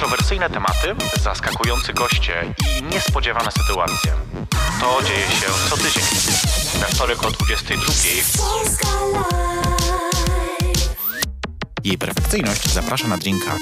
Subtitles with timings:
[0.00, 4.12] Kontrowersyjne tematy, zaskakujący goście i niespodziewane sytuacje.
[4.80, 6.02] To dzieje się co tydzień.
[6.80, 7.84] We wtorek o 22.
[8.36, 9.58] Polska Live.
[11.84, 13.56] Jej perfekcyjność zaprasza na drinka.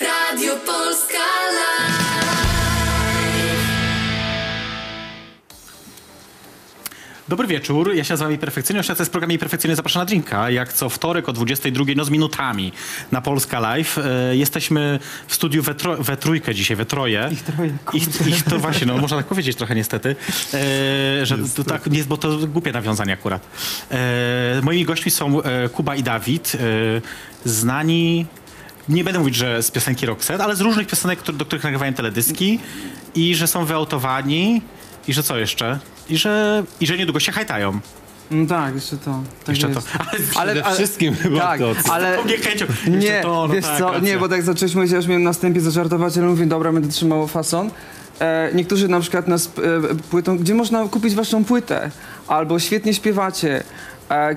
[0.00, 1.18] Radio Polska
[1.50, 2.13] Live.
[7.28, 10.50] Dobry wieczór, ja się nazywam Perfekcyjność, a to jest program Perfekcyjny Zapraszam na Drinka.
[10.50, 12.72] Jak co wtorek o 22, no z minutami
[13.12, 13.98] na Polska Live.
[13.98, 17.28] E, jesteśmy w studiu we, tro, we trójkę dzisiaj, we troje.
[17.32, 20.16] Ich troje, ich, ich to właśnie, no można tak powiedzieć trochę niestety,
[20.54, 23.46] e, że to tak nie jest, bo to głupie nawiązanie akurat.
[23.90, 26.58] E, moimi gośćmi są e, Kuba i Dawid, e,
[27.44, 28.26] znani
[28.88, 32.58] nie będę mówić, że z piosenki Roxette, ale z różnych piosenek, do których nagrywają teledyski
[33.14, 34.62] i że są wyautowani
[35.08, 35.78] i że co jeszcze?
[36.08, 37.80] I że, i że niedługo się hajtają.
[38.30, 39.22] No tak, jeszcze to.
[39.44, 39.92] Tak Jeszcze jest.
[39.92, 39.98] to.
[40.40, 41.74] Ale, ale, wszystkim chyba tak, to.
[41.92, 42.66] ale Nie, chęcią.
[42.66, 44.08] Jeszcze nie, to, no wiesz tak, co, racja.
[44.08, 46.88] nie, bo tak zacząłeś mówić, ja już miałem na wstępie zażartować, ale mówię, dobra, będę
[46.88, 47.70] trzymał fason.
[48.20, 51.90] E, niektórzy na przykład nas e, płytą, gdzie można kupić waszą płytę,
[52.28, 53.64] albo świetnie śpiewacie.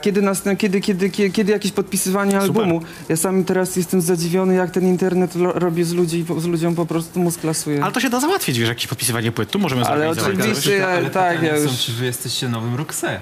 [0.02, 2.82] Kiedy, następ, kiedy, kiedy, kiedy, kiedy jakieś podpisywanie albumu.
[3.10, 6.86] Ja sam teraz jestem zadziwiony, jak ten internet lo, robi z, ludzi, z ludziom po
[6.86, 7.84] prostu mózg lasuje.
[7.84, 9.52] Ale to się da załatwić, wiesz, jakieś podpisywanie płyt.
[9.52, 10.40] Tu możemy Ale zorganizować.
[10.40, 11.04] oczywiście, coś.
[11.04, 13.22] ja, tak, ja już, Są, czy wy jesteście nowym Roxette?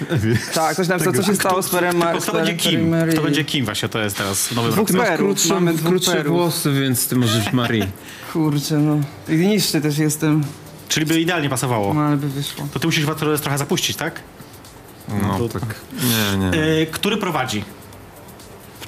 [0.54, 2.88] tak, ktoś napisał, co się stało z Perem kto będzie kim?
[2.88, 3.12] Mary.
[3.12, 5.06] Kto będzie kim właśnie, to jest teraz nowy Dwóch rok.
[5.06, 6.32] perów, Krótsze, mamy dwóch krótsze perów.
[6.32, 7.84] włosy, więc ty możesz Marii.
[8.32, 8.98] Kurczę, no.
[9.28, 10.44] I niższy też jestem,
[10.88, 11.94] Czyli by idealnie pasowało.
[11.94, 12.68] no ale by wyszło.
[12.72, 14.20] To ty musisz was trochę zapuścić, tak?
[15.08, 15.74] No tak.
[15.92, 16.62] Nie, nie.
[16.82, 17.64] E, który prowadzi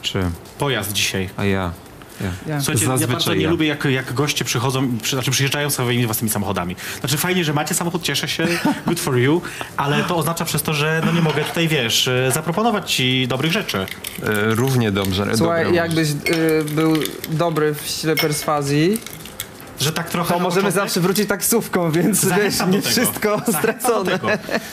[0.02, 0.22] Czy?
[0.58, 1.30] pojazd dzisiaj?
[1.36, 1.72] A ja.
[2.20, 2.30] ja.
[2.46, 2.60] Ja.
[2.60, 3.50] Słuchajcie, ja Zazwyczaj bardzo nie ja.
[3.50, 6.76] lubię, jak, jak goście przychodzą, przy, znaczy przyjeżdżają swoimi własnymi samochodami.
[7.00, 8.46] Znaczy fajnie, że macie samochód, cieszę się,
[8.86, 9.42] good for you,
[9.76, 13.52] ale to oznacza przez to, że no nie mogę tutaj, wiesz, e, zaproponować ci dobrych
[13.52, 13.78] rzeczy.
[13.78, 13.86] E,
[14.54, 15.26] równie dobrze.
[15.36, 16.94] Słuchaj, dobra, jakbyś y, był
[17.28, 19.00] dobry w ścile perswazji,
[19.80, 22.88] Że tak trochę to możemy początek- zawsze wrócić taksówką, więc wiesz, nie tego.
[22.88, 24.18] wszystko Zachęcam stracone.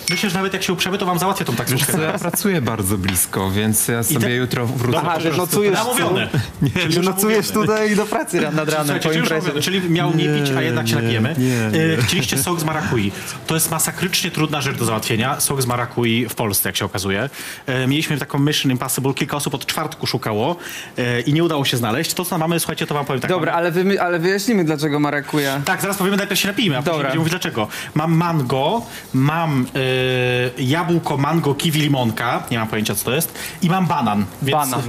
[0.10, 2.02] Myślę, że nawet jak się uprzemy, to wam załatwię tą taksówkę.
[2.02, 5.00] Ja pracuję bardzo blisko, więc ja sobie te- jutro wrócę.
[5.02, 6.28] Aha, że nocujesz Namówione.
[6.28, 9.52] tu, że nocujesz tutaj do pracy nad ranem po imprezie.
[9.62, 11.36] czyli miał nie pić, a jednak się napijemy.
[11.38, 13.12] nie, E, Chcieliście sok z marakui.
[13.48, 15.40] To jest masakrycznie trudna rzecz do załatwienia.
[15.40, 17.30] Sok z marakui w Polsce, jak się okazuje.
[17.66, 20.56] E, Mieliśmy taką Mission Impossible, kilka osób od czwartku szukało
[20.98, 22.14] e, i nie udało się znaleźć.
[22.14, 23.30] To, co mamy, słuchajcie, to wam powiem tak.
[23.32, 23.58] Dobra, Mamy...
[23.68, 25.62] ale, wymy- ale wyjaśnimy, dlaczego marakuja.
[25.66, 27.04] Tak, zaraz powiemy, najpierw się napijmy, a później Dobra.
[27.04, 27.68] będziemy mówić dlaczego.
[27.96, 28.82] Mam mango,
[29.14, 32.44] mam e, jabłko, mango, kiwi, limonka.
[32.52, 33.34] Nie mam pojęcia, co to jest.
[33.62, 34.26] I mam banan.
[34.42, 34.52] Więc...
[34.58, 34.82] Banan.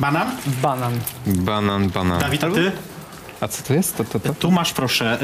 [0.00, 0.30] Banan?
[0.62, 0.92] Banan.
[1.26, 2.20] Banan, banan.
[2.20, 2.72] Dawid, a ty?
[3.40, 3.96] A co to jest?
[3.96, 4.34] To, to, to?
[4.34, 5.18] Tu masz proszę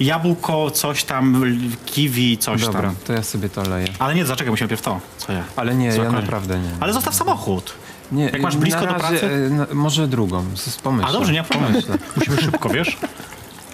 [0.00, 1.42] y, jabłko, coś tam,
[1.86, 2.94] kiwi, coś Dobra, tam.
[3.06, 3.88] to ja sobie to leję.
[3.98, 5.00] Ale nie, zaczekaj, musimy najpierw to.
[5.18, 5.42] Co ja?
[5.56, 6.22] Ale nie, Co, ja koniec?
[6.22, 6.70] naprawdę nie.
[6.80, 7.72] Ale zostaw samochód.
[8.12, 9.26] nie jak masz blisko na do razie, pracy?
[9.50, 10.44] e, na- może drugą,
[10.82, 11.08] pomyślę.
[11.08, 11.72] A dobrze, nie ma problemu.
[11.72, 11.98] Pomyślę.
[12.16, 12.96] Musimy szybko, wiesz?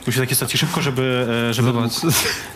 [0.06, 1.26] Musimy takie sytuacje szybko, żeby...
[1.50, 1.92] e, żeby Zobacz.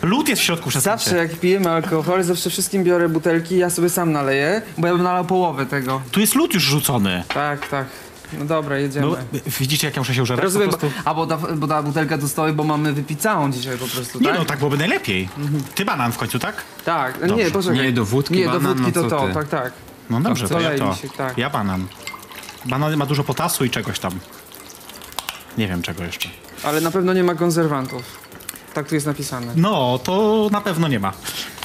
[0.01, 3.89] Lód jest w środku przez Zawsze jak pijemy alkohol, zawsze wszystkim biorę butelki, ja sobie
[3.89, 6.01] sam naleję, bo ja bym nalał połowę tego.
[6.11, 7.23] Tu jest lód już rzucony.
[7.33, 7.87] Tak, tak.
[8.39, 9.07] No dobra, jedziemy.
[9.07, 9.17] No,
[9.59, 10.43] widzicie, jak ja muszę się użerać?
[10.43, 10.97] Rozumiem, Po bo, prostu...
[11.05, 14.19] a bo ta, bo ta butelka tu stoi, bo mamy wypić całą dzisiaj po prostu,
[14.19, 14.39] Nie tak?
[14.39, 15.29] no, tak byłoby najlepiej.
[15.75, 16.55] Ty banan w końcu, tak?
[16.85, 17.35] Tak, Dobrze.
[17.35, 17.77] nie, poczekaj.
[17.77, 19.33] Nie, do wódki Nie, do banan, wódki no to to, ty?
[19.33, 19.73] tak, tak.
[20.09, 20.95] No dobrze, to ja Kolej to.
[20.95, 21.37] się, tak.
[21.37, 21.87] Ja banan.
[22.65, 24.11] Banan ma dużo potasu i czegoś tam.
[25.57, 26.29] Nie wiem czego jeszcze.
[26.63, 28.27] Ale na pewno nie ma konserwantów.
[28.73, 29.47] Tak tu jest napisane.
[29.55, 31.13] No, to na pewno nie ma.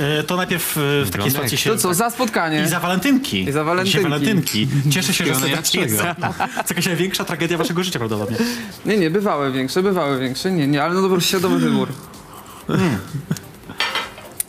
[0.00, 1.70] E, to najpierw e, w takiej Wygląda sytuacji jak- się...
[1.70, 2.62] To co, za spotkanie.
[2.62, 3.48] I za walentynki.
[3.48, 3.98] I za walentynki.
[3.98, 4.68] Dzisiaj walentynki.
[4.90, 5.46] Cieszę się, że jest.
[5.46, 5.96] dlaczego.
[6.14, 8.46] To jest jakaś największa tragedia waszego życia prawdopodobnie.
[8.86, 11.88] Nie, nie, bywały większe, bywały większe, nie, nie, ale no dobra, świadomy wybór.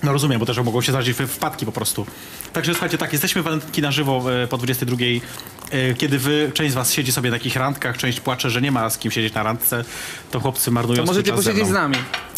[0.04, 2.06] No rozumiem, bo też mogą się zdarzyć wpadki po prostu.
[2.54, 4.98] Także słuchajcie, tak, jesteśmy walentynki na żywo e, po 22.
[5.72, 8.72] e, Kiedy wy, część z was siedzi sobie na takich randkach, część płacze, że nie
[8.72, 9.86] ma z kim siedzieć na randce,
[10.32, 11.96] to chłopcy marnują To możecie czas ze posiedzieć z nami.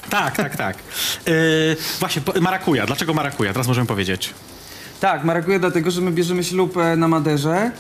[0.10, 0.78] Tak, tak, tak.
[0.78, 1.32] E,
[2.00, 2.86] właśnie, marakuja.
[2.86, 3.54] Dlaczego marakuja?
[3.54, 4.34] Teraz możemy powiedzieć.
[5.00, 7.72] Tak, marakuja dlatego, że my bierzemy ślub na Maderze,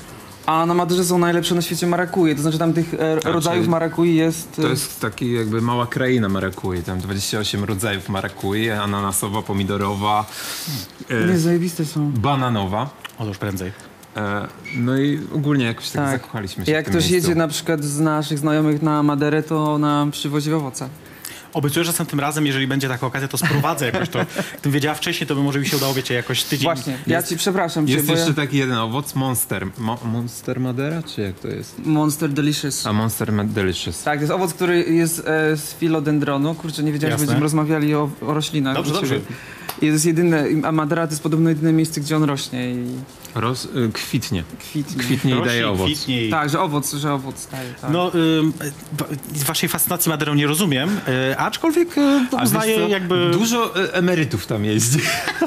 [0.45, 2.35] a na Maderze są najlepsze na świecie marakuje.
[2.35, 4.59] To znaczy tam tych e, rodzajów czyli marakui jest...
[4.59, 6.83] e, To jest taki jakby mała kraina marakui.
[6.83, 10.25] Tam 28 rodzajów marakui, ananasowa, pomidorowa,
[11.09, 12.11] e, Nie, zajebiste są.
[12.11, 12.89] bananowa.
[13.17, 13.71] O, to już prędzej.
[14.17, 14.47] E,
[14.77, 16.21] no i ogólnie jakoś tak, Tak.
[16.21, 17.29] zakochaliśmy się Jak w tym ktoś miejscu.
[17.29, 20.89] jedzie na przykład z naszych znajomych na Maderę, to nam przywozi owoce.
[21.55, 24.19] Obiecuję, że tym razem, jeżeli będzie taka okazja, to sprowadzę jakoś to.
[24.53, 26.63] Gdybym wiedziała wcześniej, to by może mi się udało, wiecie, jakoś tydzień...
[26.63, 28.33] Właśnie, ja ci przepraszam cię, Jest bo jeszcze ja...
[28.33, 29.67] taki jeden owoc, Monster.
[29.77, 31.85] Mo Monster Madera, czy jak to jest?
[31.85, 32.87] Monster Delicious.
[32.87, 34.03] A Monster Delicious.
[34.03, 36.55] Tak, to jest owoc, który jest e, z filodendronu.
[36.55, 37.25] Kurczę, nie wiedziałem, że Jasne.
[37.25, 38.75] będziemy rozmawiali o, o roślinach.
[38.75, 39.19] Dobrze, dobrze.
[39.81, 42.85] jest jedyne, a Madera to jest podobno jedyne miejsce, gdzie on rośnie i
[43.35, 44.43] Roz, y, kwitnie.
[44.59, 45.03] Kwitnie.
[45.03, 45.85] Kwitnie i Rośnie, daje owoc.
[45.87, 47.89] kwitnie i- Tak, że owoc, że owoc daje, tak.
[47.91, 48.11] No,
[48.97, 49.05] wa-
[49.45, 50.99] waszej fascynacji Maderą nie rozumiem,
[51.31, 52.01] y, aczkolwiek y,
[52.43, 53.29] uznaję jakby...
[53.33, 54.99] Dużo y, emerytów tam jeździ.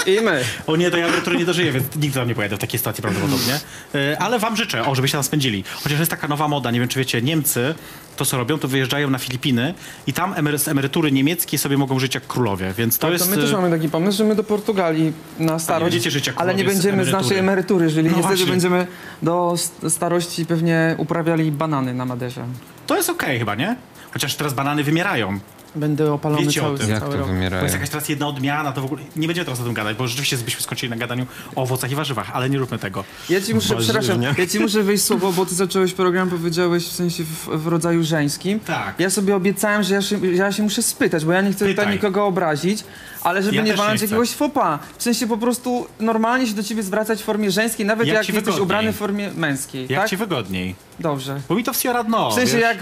[0.06, 0.44] I my.
[0.66, 3.02] O nie, to ja emerytury nie dożyję, więc nikt tam nie pojedzie w takiej sytuacji
[3.02, 3.60] prawdopodobnie.
[3.94, 5.64] Y, Ale wam życzę, o, żebyście tam spędzili.
[5.82, 7.74] Chociaż jest taka nowa moda, nie wiem czy wiecie, Niemcy
[8.16, 9.74] to co robią, to wyjeżdżają na Filipiny
[10.06, 13.24] i tam emery- z emerytury niemieckiej sobie mogą żyć jak królowie, więc to Tak, jest...
[13.24, 15.84] to my też y, mamy taki pomysł, że my do Portugalii na starość.
[15.92, 18.52] będziecie żyć jak ale nie będziemy z, naszej emerytury, jeżeli No niestety właśnie.
[18.52, 18.86] będziemy
[19.22, 22.44] do st- starości pewnie uprawiali banany na Maderze.
[22.86, 23.76] To jest okej chyba, nie?
[24.12, 25.38] Chociaż teraz banany wymierają.
[25.78, 26.90] Będę opalony Wiecie o cały, tym.
[26.90, 27.26] Jak cały to rok.
[27.26, 27.62] Bo wymierają?
[27.62, 30.08] jest jakaś teraz jedna odmiana, to w ogóle nie będziemy teraz o tym gadać, bo
[30.08, 31.26] rzeczywiście byśmy skończyli na gadaniu
[31.56, 33.04] o owocach i warzywach, ale nie róbmy tego.
[33.28, 34.00] Ja ci muszę, Warzywnie.
[34.00, 37.66] przepraszam, ja ci muszę wejść słowo, bo ty zacząłeś program, powiedziałeś w sensie w, w
[37.66, 38.60] rodzaju żeńskim.
[38.60, 38.94] Tak.
[39.00, 41.74] Ja sobie obiecałem, że ja się, ja się muszę spytać, bo ja nie chcę tutaj
[41.74, 41.92] Pytaj.
[41.92, 42.84] nikogo obrazić,
[43.22, 44.78] ale żeby Ja nie walnąć jakiegoś fopa.
[44.98, 48.26] W sensie po prostu normalnie się do ciebie zwracać w formie żeńskiej, nawet Jak jak,
[48.28, 48.62] jesteś wygodniej.
[48.62, 50.10] ubrany w formie męskiej, Jak tak?
[50.10, 50.74] ci wygodniej.
[51.00, 51.40] Dobrze.
[51.48, 52.30] Bo mi to wsiora dno.
[52.30, 52.62] W sensie wiesz?
[52.62, 52.78] jak,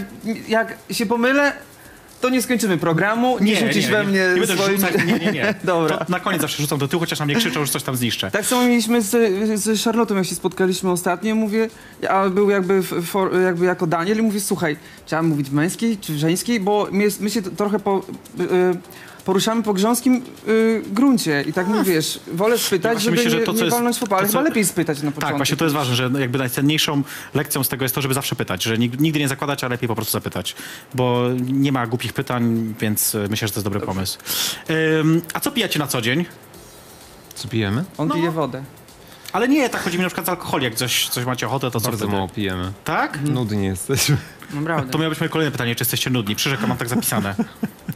[0.48, 1.52] jak się pomylę,
[2.20, 4.76] to nie skończymy programu, nie, rzucisz we mnie nie, będę swoim...
[4.76, 5.54] rzucać, nie, nie, nie.
[5.64, 5.96] Dobra.
[5.98, 8.30] To na koniec zawsze rzucam do tyłu, chociaż na mnie krzyczą, że coś tam zniszczę.
[8.30, 11.68] Tak samo mieliśmy z, z Charlottą, jak się spotkaliśmy ostatnio, mówię,
[12.08, 14.76] a był jakby, for, jakby jako Daniel i mówię, słuchaj,
[15.06, 18.02] chciałem mówić męskiej czy żeńskiej, bo my, my się trochę po,
[18.40, 18.44] y,
[19.26, 23.52] poruszamy po grząskim y, gruncie i tak mówisz, wolę spytać, żeby myślę, że nie, to,
[23.52, 25.20] co nie jest- walnąć fopa, ale co- chyba lepiej spytać na początku.
[25.28, 27.02] Tak, właśnie to jest ważne, że jakby najcenniejszą
[27.34, 29.88] lekcją z tego jest to, żeby zawsze pytać, że nig- nigdy nie zakładać, a lepiej
[29.88, 30.54] po prostu zapytać,
[30.94, 34.18] bo nie ma głupich pytań, więc y, myślę, że to jest dobry pomysł.
[35.00, 36.24] Ym, a co pijacie na co dzień?
[37.34, 37.84] Co pijemy?
[37.98, 38.14] On No.
[38.14, 38.62] pije wodę.
[39.32, 41.80] Ale nie, tak chodzi mi na przykład z alkoholi, jak coś, coś macie ochotę, to
[41.80, 42.12] co Bardzo wtedy?
[42.16, 42.72] mało pijemy.
[42.84, 43.20] Tak?
[43.22, 44.16] Nudni jesteśmy.
[44.54, 44.92] Naprawdę.
[44.92, 46.36] To miało być moje kolejne pytanie, czy jesteście nudni?
[46.36, 47.34] Przyrzekam, mam tak zapisane.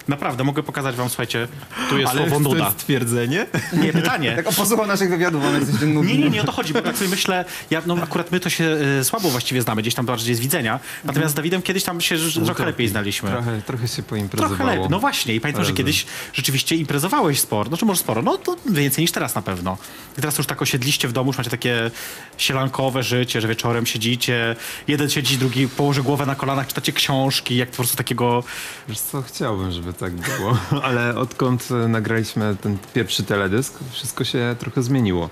[0.09, 1.49] Naprawdę, mogę pokazać wam, słuchajcie,
[1.91, 2.65] tu jest słowo to nuda.
[2.65, 3.47] jest stwierdzenie?
[3.73, 4.33] Nie, pytanie.
[4.37, 6.13] Tak o posłuchał naszych wywiadów, on jesteś ten nudny.
[6.13, 8.51] Nie, nie, nie o to chodzi, bo tak sobie myślę, ja, no akurat my to
[8.51, 8.65] się
[9.01, 12.17] y, słabo właściwie znamy, gdzieś tam bardziej z widzenia, natomiast z Dawidem kiedyś tam się
[12.19, 13.31] ż- trochę lepiej znaliśmy.
[13.31, 14.57] Trochę, trochę się poimprezowało.
[14.57, 15.77] Trochę lepiej, no właśnie i pamiętam, że Razem.
[15.77, 19.79] kiedyś rzeczywiście imprezowałeś sporo, no czy może sporo, no to więcej niż teraz na pewno.
[20.13, 21.91] I teraz już tak osiedliście w domu, już macie takie
[22.39, 24.57] sielankowe życie, że wieczorem siedzicie,
[24.89, 28.45] jeden siedzi, drugi położy głowę na kolanach, czytacie książki, jak po prostu takiego...
[28.89, 34.57] Wiesz co, chciałbym, żeby tak było, ale odkąd e, nagraliśmy ten pierwszy teledysk, wszystko się
[34.59, 35.29] trochę zmieniło.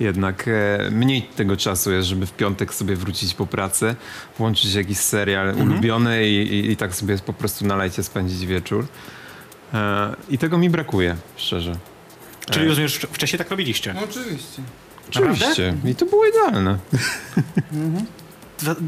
[0.00, 3.94] Jednak e, mniej tego czasu jest, żeby w piątek sobie wrócić po pracy,
[4.38, 5.70] włączyć jakiś serial Mhm.
[5.70, 8.86] ulubiony i, i, i tak sobie po prostu na lajcie spędzić wieczór.
[9.74, 11.76] E, I tego mi brakuje, szczerze.
[12.50, 13.94] Czyli rozumiesz, wcześniej tak robiliście.
[13.94, 14.62] No oczywiście.
[15.10, 15.74] Oczywiście.
[15.84, 16.78] I to było idealne.
[16.92, 16.98] Za-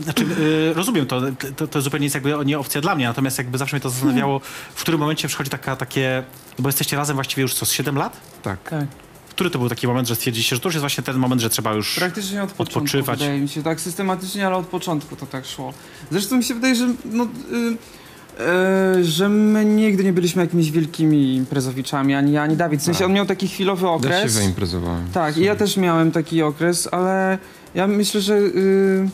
[0.03, 0.25] Znaczy,
[0.71, 1.21] y, rozumiem to,
[1.56, 4.41] to, to zupełnie jest jakby nie opcja dla mnie, natomiast jakby zawsze mnie to zastanawiało,
[4.75, 6.23] w którym momencie przychodzi taka, takie,
[6.59, 8.21] no bo jesteście razem właściwie już co, z 7 lat?
[8.43, 8.71] Tak.
[8.71, 8.85] Tak.
[9.31, 11.50] Który to był taki moment, że stwierdziliście, że to już jest właśnie ten moment, że
[11.50, 11.94] trzeba już...
[11.94, 13.19] Praktycznie od początku, Odpoczywać.
[13.21, 15.73] wydaje mi się, tak systematycznie, ale od początku to tak szło.
[16.11, 21.35] Zresztą mi się wydaje, że no, y, y, że my nigdy nie byliśmy jakimiś wielkimi
[21.35, 22.81] imprezowiczami, ani ja, ani Dawid.
[22.81, 23.06] W sensie Tak.
[23.06, 24.38] on miał taki chwilowy Ja się okres.
[24.38, 25.09] wyimprezowałem.
[25.12, 27.38] Tak, i ja też miałem taki okres, ale
[27.75, 29.09] ja myślę, że, y,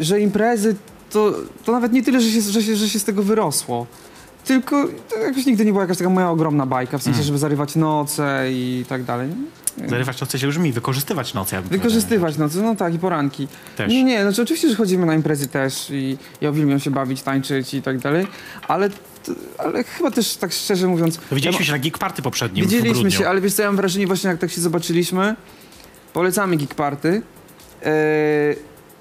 [0.00, 0.76] że imprezy
[1.10, 3.86] to, to nawet nie tyle, że się, że, się, że się z tego wyrosło.
[4.44, 7.26] Tylko to jakoś nigdy nie była jakaś taka moja ogromna bajka, w sensie, Mm.
[7.26, 9.30] żeby zarywać noce i tak dalej.
[9.86, 11.56] Zarywać noce się już mi, wykorzystywać noce.
[11.56, 13.48] ja Wykorzystywać noce, no tak, i poranki.
[13.76, 13.92] Też.
[13.92, 17.74] Nie, nie, znaczy oczywiście, że chodzimy na imprezy też i ja uwielbiam się bawić, tańczyć
[17.74, 18.26] i tak dalej,
[18.68, 18.96] ale, t-
[19.58, 21.16] ale chyba też tak szczerze mówiąc...
[21.18, 21.36] powiedzieć.
[21.36, 24.06] Widzieliśmy ja się na Geek Party poprzednim Widzieliśmy się, ale wiesz co, ja mam wrażenie
[24.06, 25.36] właśnie jak tak się zobaczyliśmy,
[26.12, 27.22] polecamy Geek Party,
[27.82, 27.90] e,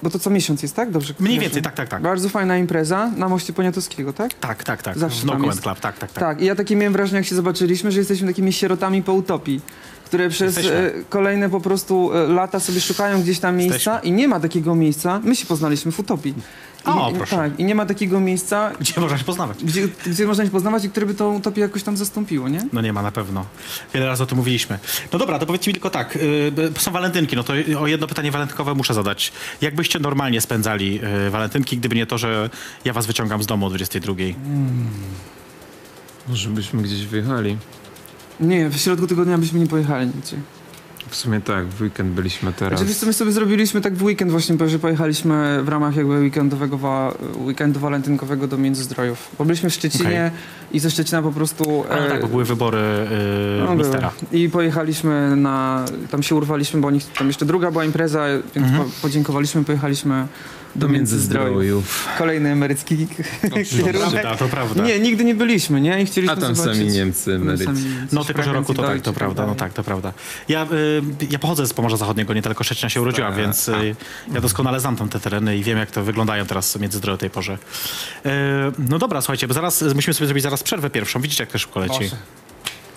[0.04, 0.92] bo to co miesiąc jest, tak?
[0.92, 1.14] Dobrze?
[1.20, 2.02] Mniej więcej, tak, tak, tak.
[2.02, 4.34] Bardzo fajna impreza na moście Poniatowskiego, tak?
[4.34, 4.98] Tak, tak, tak.
[4.98, 5.62] Zawsze no Comment.
[5.62, 6.24] Club, tak, tak, tak.
[6.24, 9.62] Tak, i ja takie miałem wrażenie, jak się zobaczyliśmy, że jesteśmy takimi sierotami po utopii,
[10.06, 10.78] które przez Jesteśmy.
[10.78, 14.10] e, kolejne po prostu e, lata sobie szukają gdzieś tam miejsca Jesteśmy.
[14.10, 15.22] i nie ma takiego miejsca.
[15.24, 16.34] My się poznaliśmy w utopii.
[16.88, 17.36] I, O, i- proszę.
[17.36, 19.64] Tak, i nie ma takiego miejsca, Gdzie można się poznawać?
[19.64, 22.62] gdzie, gdzie można się poznawać i które by tą utopię jakoś tam zastąpiło, nie?
[22.74, 23.46] No nie ma na pewno.
[23.94, 24.80] Wiele razy o tym mówiliśmy.
[25.14, 26.16] No dobra, to powiedzcie mi tylko tak.
[26.16, 29.32] y, są walentynki, no to o jedno pytanie walentynkowe muszę zadać.
[29.62, 32.50] Jak byście normalnie spędzali y, walentynki, gdyby nie to, że
[32.86, 34.14] ja was wyciągam z domu o 22?
[36.28, 37.58] Może byśmy gdzieś wyjechali.
[38.40, 40.38] Nie, w środku tygodnia byśmy nie pojechali nigdzie.
[41.10, 42.80] W sumie tak, w weekend byliśmy teraz.
[42.80, 47.14] Znaczy, my sobie zrobiliśmy tak w weekend właśnie, że pojechaliśmy w ramach jakby weekendowego, wa-
[47.46, 49.30] weekendu walentynkowego do Międzyzdrojów.
[49.38, 50.32] Bo byliśmy w Szczecinie
[50.72, 51.84] i ze Szczecina po prostu...
[51.92, 54.12] A, no e, tak, bo były wybory y, no, mistera.
[54.32, 54.44] były.
[54.44, 55.86] I pojechaliśmy na...
[56.12, 58.26] Tam się urwaliśmy, bo oni, tam jeszcze druga była impreza,
[58.56, 58.84] więc Mhm.
[58.86, 60.28] po, podziękowaliśmy, pojechaliśmy
[60.76, 62.08] Do Międzyzdrojów.
[62.18, 63.08] Kolejny emerycki
[63.84, 64.12] kierunek.
[64.12, 64.84] prawda, to prawda.
[64.84, 66.02] Nie, nigdy nie byliśmy, nie?
[66.02, 66.78] I chcieliśmy A tam zobaczyć...
[66.80, 67.72] sami Niemcy, emeryci.
[68.12, 70.14] No tylko, że roku to tak, to prawda, no tak, to prawda.
[70.48, 70.68] Ja, y,
[71.30, 73.42] ja pochodzę z Pomorza Zachodniego, niedaleko Szczecina się urodziłam, Tak.
[73.42, 73.96] więc y,
[74.34, 77.30] ja doskonale znam tam te tereny i wiem, jak to wyglądają teraz Międzyzdroje o tej
[77.30, 77.54] porze.
[77.54, 78.30] Y,
[78.90, 81.22] no dobra, słuchajcie, bo zaraz musimy sobie zrobić zaraz przerwę pierwszą.
[81.22, 82.00] Widzicie, jak to szybko leci.
[82.00, 82.16] Boże.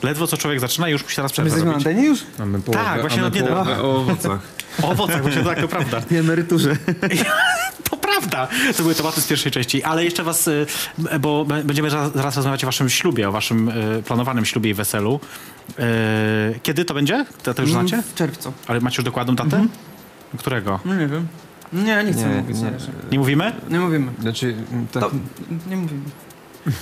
[0.02, 2.21] Ledwo co człowiek zaczyna już musi teraz My przerwę jesteśmy na antenie już?
[2.38, 3.64] Mamy połowę, Tak, właśnie niedawna.
[3.64, 4.41] połowę o owocach.
[4.83, 6.02] O owocach, właśnie tak, to prawda.
[6.11, 6.76] I emeryturze.
[7.91, 8.49] To prawda.
[8.76, 10.67] To były tematy z pierwszej części, ale jeszcze was, y,
[11.21, 15.21] bo będziemy zaraz rozmawiać o waszym ślubie, o waszym y, planowanym ślubie i weselu.
[16.55, 17.26] Y, Kiedy to będzie?
[17.43, 18.02] To, to już znacie?
[18.02, 18.52] W czerwcu.
[18.67, 19.57] Ale macie już dokładną datę?
[19.57, 19.69] Mhm.
[20.38, 20.81] Którego?
[20.85, 21.26] No nie wiem.
[21.73, 22.57] Nie, nie chcę Nie, mówić.
[22.59, 22.62] nie.
[22.71, 22.76] Nie,
[23.12, 23.52] Nie mówimy?
[23.71, 24.12] nie mówimy.
[24.21, 24.55] Znaczy,
[24.93, 25.11] tak, To,
[25.71, 26.00] nie mówimy.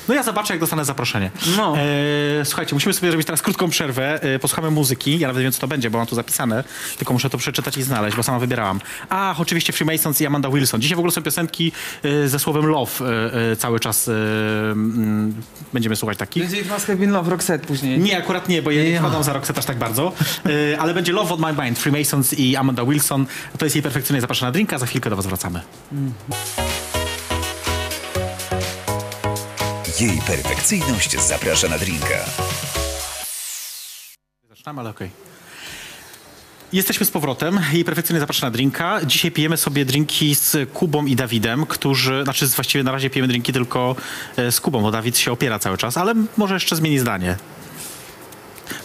[0.08, 1.30] No ja zobaczę, jak dostanę zaproszenie.
[1.56, 1.76] No.
[1.78, 4.22] E, słuchajcie, musimy sobie zrobić teraz krótką przerwę.
[4.22, 5.18] E, posłuchamy muzyki.
[5.18, 6.64] Ja nawet wiem, co to będzie, bo mam tu zapisane.
[6.98, 8.80] Tylko muszę to przeczytać i znaleźć, bo sama wybierałam.
[9.08, 10.80] Ach, oczywiście Freemasons i Amanda Wilson.
[10.80, 11.72] Dzisiaj w ogóle są piosenki
[12.02, 15.34] e, ze słowem love e, e, cały czas e, mm,
[15.72, 16.42] będziemy słuchać takich.
[16.42, 17.98] Będzie It Must Have Been Love Roxette później.
[17.98, 20.12] Nie, akurat nie, bo ja nie wkładam za rok aż tak bardzo.
[20.78, 23.26] Ale będzie Love on My Mind, Freemasons i Amanda Wilson.
[23.58, 24.78] To jest jej perfekcyjnie zapraszana drinka.
[24.78, 25.60] Za chwilkę do was wracamy.
[30.00, 32.24] Jej perfekcyjność zaprasza na drinka.
[34.48, 35.10] Zaczynamy, ale okej.
[36.72, 39.00] Jesteśmy z powrotem i perfekcyjnie zapraszam na drinka.
[39.06, 43.52] Dzisiaj pijemy sobie drinki z Kubą i Dawidem, którzy, znaczy właściwie na razie pijemy drinki
[43.52, 43.96] tylko
[44.36, 47.36] e, z Kubą, bo Dawid się opiera cały czas, ale może jeszcze zmieni zdanie.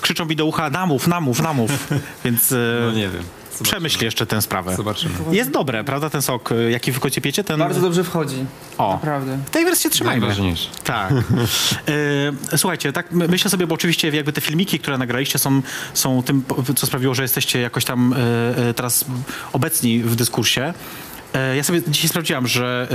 [0.02, 1.72] Krzyczą mi do ucha, namów, namów, namów,
[2.26, 3.24] więc e, no nie wiem.
[3.58, 3.70] Zobaczymy.
[3.72, 4.76] przemyśl jeszcze tę sprawę.
[4.76, 5.14] Zobaczymy.
[5.32, 7.44] Jest dobre, prawda, ten sok, e, jaki w końcu piecie?
[7.44, 7.60] Ten...
[7.60, 8.46] Bardzo dobrze wchodzi.
[8.78, 8.94] O.
[8.94, 9.38] Naprawdę.
[9.46, 10.20] W tej wersji trzymajmy.
[10.28, 10.70] Najważniejsze.
[10.84, 11.12] Tak.
[12.52, 15.62] E, słuchajcie, tak my- myślę sobie, bo oczywiście jakby te filmiki, które nagraliście są,
[15.94, 16.44] są tym,
[16.76, 18.14] co sprawiło, że jesteście jakoś tam
[18.58, 19.06] e, teraz
[19.54, 20.74] obecni w dyskursie.
[21.36, 22.88] E, Ja sobie dzisiaj sprawdziłam, że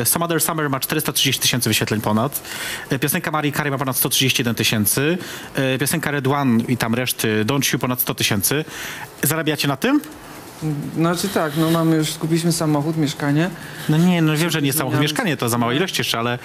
[0.00, 2.42] e, Some Other Summer ma 430 tysięcy wyświetleń ponad.
[2.90, 5.18] E, Piosenka Marii Carey ma ponad 131 tysięcy.
[5.80, 8.64] Piosenka Red One i tam reszty Don't You ponad 100 tysięcy.
[9.22, 10.00] Zarabiacie na tym?
[10.96, 13.50] Znaczy tak, no mamy już, kupiliśmy samochód, mieszkanie.
[13.88, 16.38] No nie, no wiem, że nie samochód mieszkanie, to za mała ilość jeszcze, ale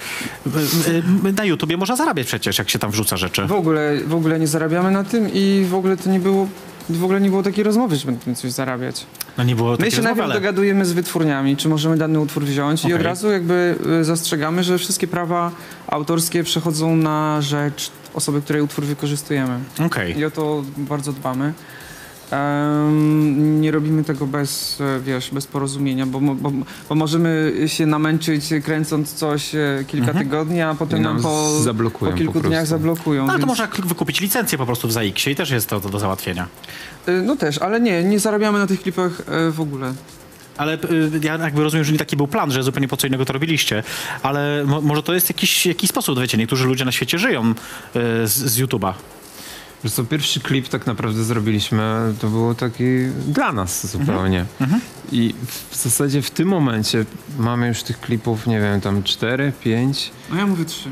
[1.36, 3.46] na YouTubie można zarabiać przecież, jak się tam wrzuca rzeczy.
[3.46, 6.48] W ogóle, w ogóle nie zarabiamy na tym i w ogóle to nie było,
[6.90, 9.06] w ogóle nie było takiej rozmowy, że będziemy coś zarabiać.
[9.38, 10.40] No nie było My takiej się rozmowy, najpierw ale...
[10.40, 12.94] dogadujemy z wytwórniami, czy możemy dany utwór wziąć i Okej.
[12.96, 15.50] od razu jakby y, zastrzegamy, że wszystkie prawa
[15.86, 19.58] autorskie przechodzą na rzecz osoby, której utwór wykorzystujemy.
[19.86, 20.18] Okej.
[20.18, 21.52] I o to bardzo dbamy.
[23.60, 26.52] Nie robimy tego bez, e, wiesz, bez porozumienia, bo, bo,
[26.88, 30.24] bo możemy się namęczyć kręcąc coś e, kilka Mhm.
[30.26, 31.50] tygodni, a potem nam po,
[32.00, 33.26] po kilku po dniach zablokują.
[33.26, 35.68] No ale to więc- można k- wykupić licencję po prostu w ZAX-ie i też jest
[35.68, 36.46] to, to do załatwienia.
[37.08, 39.94] Y, No też, ale nie, nie zarabiamy na tych klipach e, w ogóle.
[40.56, 40.78] Ale
[41.22, 43.82] ja jakby rozumiem, że nie taki był plan, że zupełnie po co innego to robiliście,
[44.22, 47.54] ale mo, może to jest jakiś, jakiś sposób, wiecie, niektórzy ludzie na świecie żyją
[47.94, 48.92] z, z YouTube'a.
[49.84, 52.84] Wiesz co, pierwszy klip tak naprawdę zrobiliśmy, to było taki
[53.26, 54.44] dla nas zupełnie.
[54.60, 54.80] Mhm.
[55.12, 55.34] I
[55.70, 57.04] w zasadzie w tym momencie
[57.38, 60.10] mamy już tych klipów, nie wiem, tam cztery, pięć.
[60.30, 60.90] No ja mówię trzy.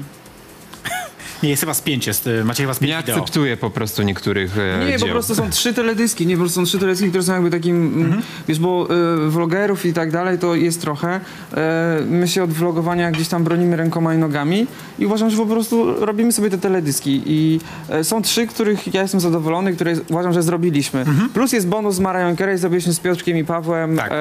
[1.42, 3.16] Nie, jest chyba z pięć, jest, y, macie chyba z Nie pięć wideo.
[3.16, 5.08] akceptuję po prostu niektórych e, Nie, po dzieł.
[5.08, 8.06] prostu są trzy teledyski, nie, po prostu są trzy teledyski, które są jakby takim, Mhm.
[8.06, 8.88] mm, wiesz, bo
[9.26, 11.20] y, vlogerów i tak dalej to jest trochę.
[11.54, 14.66] E, my się od vlogowania gdzieś tam bronimy rękoma i nogami
[14.98, 19.02] i uważam, że po prostu robimy sobie te teledyski i e, są trzy, których ja
[19.02, 21.04] jestem zadowolony, które uważam, że zrobiliśmy.
[21.34, 23.90] Plus jest bonus z Mariah Carey, zrobiliśmy z Piotrkiem i Pawłem.
[23.90, 24.08] Mhm.
[24.08, 24.12] Tak.
[24.12, 24.14] E,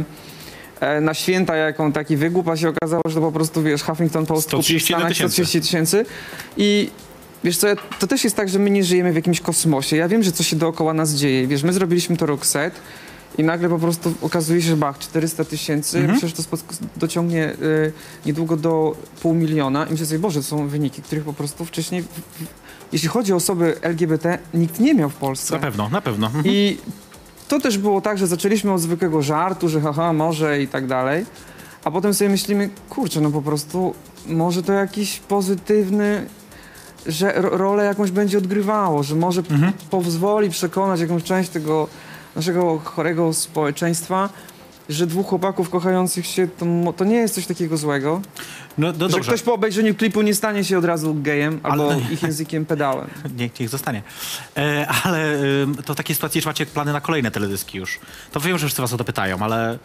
[0.00, 0.04] e,
[1.00, 4.50] na święta jaką taki wygłup, a się okazało, że to po prostu, wiesz, Huffington Post
[4.50, 5.32] kupił w 131 Stanach tysięcy.
[5.34, 6.06] 130 tysięcy
[6.56, 6.90] i
[7.44, 7.66] Wiesz co,
[7.98, 9.96] to też jest tak, że my nie żyjemy w jakimś kosmosie.
[9.96, 11.46] Ja wiem, że coś się dookoła nas dzieje.
[11.46, 12.80] Wiesz, my zrobiliśmy to Roxette
[13.38, 15.98] i nagle po prostu okazuje się, że bach, 400 tysięcy.
[15.98, 16.14] Mhm.
[16.14, 16.56] Myślę, że to
[16.96, 17.92] dociągnie y,
[18.26, 19.86] niedługo do pół miliona.
[19.86, 22.04] I myślę sobie, Boże, to są wyniki, których po prostu wcześniej,
[22.92, 25.54] jeśli chodzi o osoby LGBT, nikt nie miał w Polsce.
[25.54, 26.26] Na pewno, na pewno.
[26.26, 26.44] Mhm.
[26.46, 26.78] I
[27.48, 31.26] to też było tak, że zaczęliśmy od zwykłego żartu, że haha, może i tak dalej.
[31.84, 33.94] A potem sobie myślimy, kurczę, no po prostu
[34.26, 36.26] może to jakiś pozytywny,
[37.06, 39.72] że ro- rolę jakąś będzie odgrywało, że może Mhm.
[39.90, 41.88] pozwoli przekonać jakąś część tego
[42.36, 44.28] naszego chorego społeczeństwa,
[44.94, 48.20] że dwóch chłopaków kochających się, to, to nie jest coś takiego złego.
[48.78, 52.00] No, no że ktoś po obejrzeniu klipu nie stanie się od razu gejem albo Ale-
[52.10, 53.06] ich językiem pedałem.
[53.38, 54.02] niech, niech zostanie.
[54.56, 58.00] E, ale ym, to w takiej sytuacji, czy macie plany na kolejne teledyski już?
[58.32, 59.78] To wiem, że wszyscy was o to pytają, ale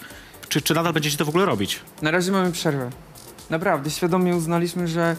[0.49, 1.79] czy, czy nadal będziecie to w ogóle robić?
[2.01, 2.89] Na razie mamy przerwę.
[3.49, 5.15] Naprawdę, świadomie uznaliśmy, że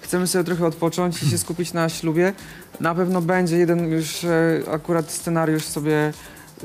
[0.00, 2.32] chcemy sobie trochę odpocząć i się skupić na ślubie.
[2.80, 6.12] Na pewno będzie jeden już e, akurat scenariusz sobie,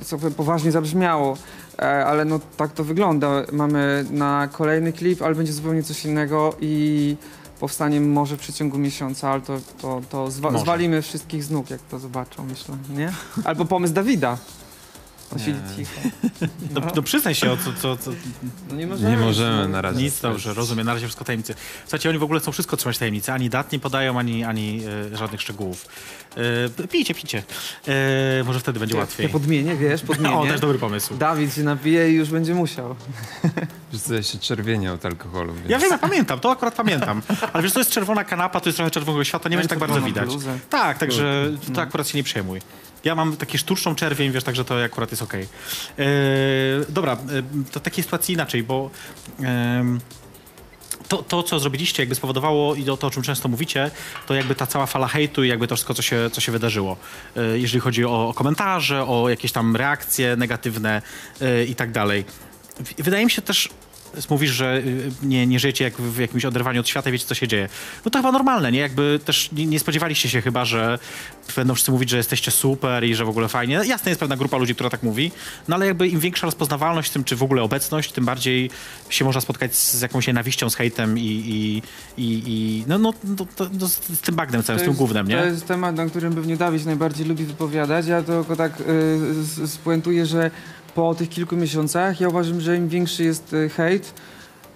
[0.01, 1.37] sobie poważnie zabrzmiało.
[1.79, 3.29] E, ale no tak to wygląda.
[3.51, 7.15] Mamy na kolejny klip, ale będzie zupełnie coś innego i
[7.59, 10.63] powstanie może w przeciągu miesiąca, ale to, to, to zwa- Może.
[10.63, 13.11] zwalimy wszystkich z nóg, jak to zobaczą, myślę, nie?
[13.49, 14.37] Albo pomysł Dawida.
[15.31, 16.01] On siedzi cicho.
[16.73, 18.11] No, no przyznaj się, o co, co, co,
[18.69, 19.09] No nie możemy.
[19.11, 20.01] Nie możemy na razie.
[20.03, 21.55] nic dobrze, rozumiem, na razie wszystko tajemnicy.
[21.83, 24.81] Słuchajcie, oni w ogóle chcą wszystko trzymać tajemnicy, ani dat nie podają, ani, ani
[25.13, 25.85] e, żadnych szczegółów.
[26.83, 27.43] E, pijcie, pijcie.
[27.87, 29.29] E, może wtedy będzie Ja łatwiej.
[29.29, 30.35] podmienię, wiesz, podmienię.
[30.35, 31.15] O, też dobry pomysł.
[31.17, 32.95] Dawid się napije i już będzie musiał.
[33.93, 35.53] Wiesz co, ja się czerwienię od alkoholu.
[35.53, 35.69] Więc...
[35.69, 37.21] Ja wiem, ja pamiętam, to akurat pamiętam.
[37.53, 39.79] Ale wiesz, to jest czerwona kanapa, to jest trochę czerwonego światła, nie Ja będzie tak
[39.79, 40.25] bardzo widać.
[40.29, 40.57] bluzę.
[40.69, 42.61] Tak, także to akurat się nie przejmuj.
[43.03, 45.47] Ja mam taki sztuczną czerwień, wiesz, także to akurat jest okej.
[45.99, 46.05] E,
[46.89, 47.17] dobra, e,
[47.71, 48.89] to takiej sytuacji inaczej, bo
[51.07, 53.91] to, to, co zrobiliście, jakby spowodowało i to, o czym często mówicie,
[54.27, 56.97] to jakby ta cała fala hejtu i jakby to wszystko, co się, co się wydarzyło.
[57.37, 61.01] E, jeżeli chodzi o, o komentarze, o jakieś tam reakcje negatywne
[61.67, 62.25] i tak dalej.
[62.79, 63.69] W- Wydaje mi się też,
[64.29, 67.35] mówisz, że y, nie, nie żyjecie jak w jakimś oderwaniu od świata i wiecie, co
[67.35, 67.69] się dzieje.
[68.05, 68.79] No to chyba normalne, nie?
[68.79, 70.99] Jakby też nie, nie spodziewaliście się chyba, że
[71.55, 73.73] będą wszyscy mówić, że jesteście super i że w ogóle fajnie.
[73.85, 75.31] Jasne, jest pewna grupa ludzi, która tak mówi,
[75.67, 78.69] no ale jakby im większa rozpoznawalność, tym czy w ogóle obecność, tym bardziej
[79.09, 81.81] się można spotkać z jakąś nienawiścią, z hejtem i, i,
[82.23, 85.37] i, i no, no, no, to, no, z tym bagnem całym, z tym głównym, nie?
[85.37, 88.07] To jest temat, na którym pewnie Dawid najbardziej lubi wypowiadać.
[88.07, 88.83] Ja tylko tak y,
[89.63, 90.51] s- spuentuję, że
[90.95, 94.13] po tych kilku miesiącach ja uważam, że im większy jest y, hejt,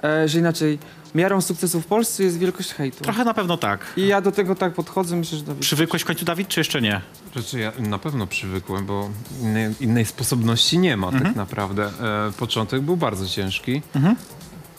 [0.03, 0.79] e, że inaczej
[1.15, 3.03] miarą sukcesu w Polsce jest wielkość hejtu.
[3.03, 3.79] Trochę na pewno tak.
[3.97, 5.61] I ja do tego tak podchodzę, myślę, że Dawid.
[5.61, 7.01] Przywykłeś w końcu, Dawid, czy jeszcze nie?
[7.33, 9.09] Znaczy ja na pewno przywykłem, bo
[9.41, 11.23] innej, innej sposobności nie ma Mhm.
[11.25, 11.83] tak naprawdę.
[12.27, 13.81] E, początek był bardzo ciężki.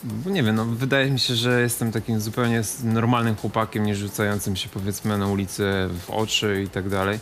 [0.03, 4.55] Bo nie wiem, no, wydaje mi się, że jestem takim zupełnie normalnym chłopakiem, nie rzucającym
[4.55, 7.19] się powiedzmy na ulicę w oczy i tak dalej.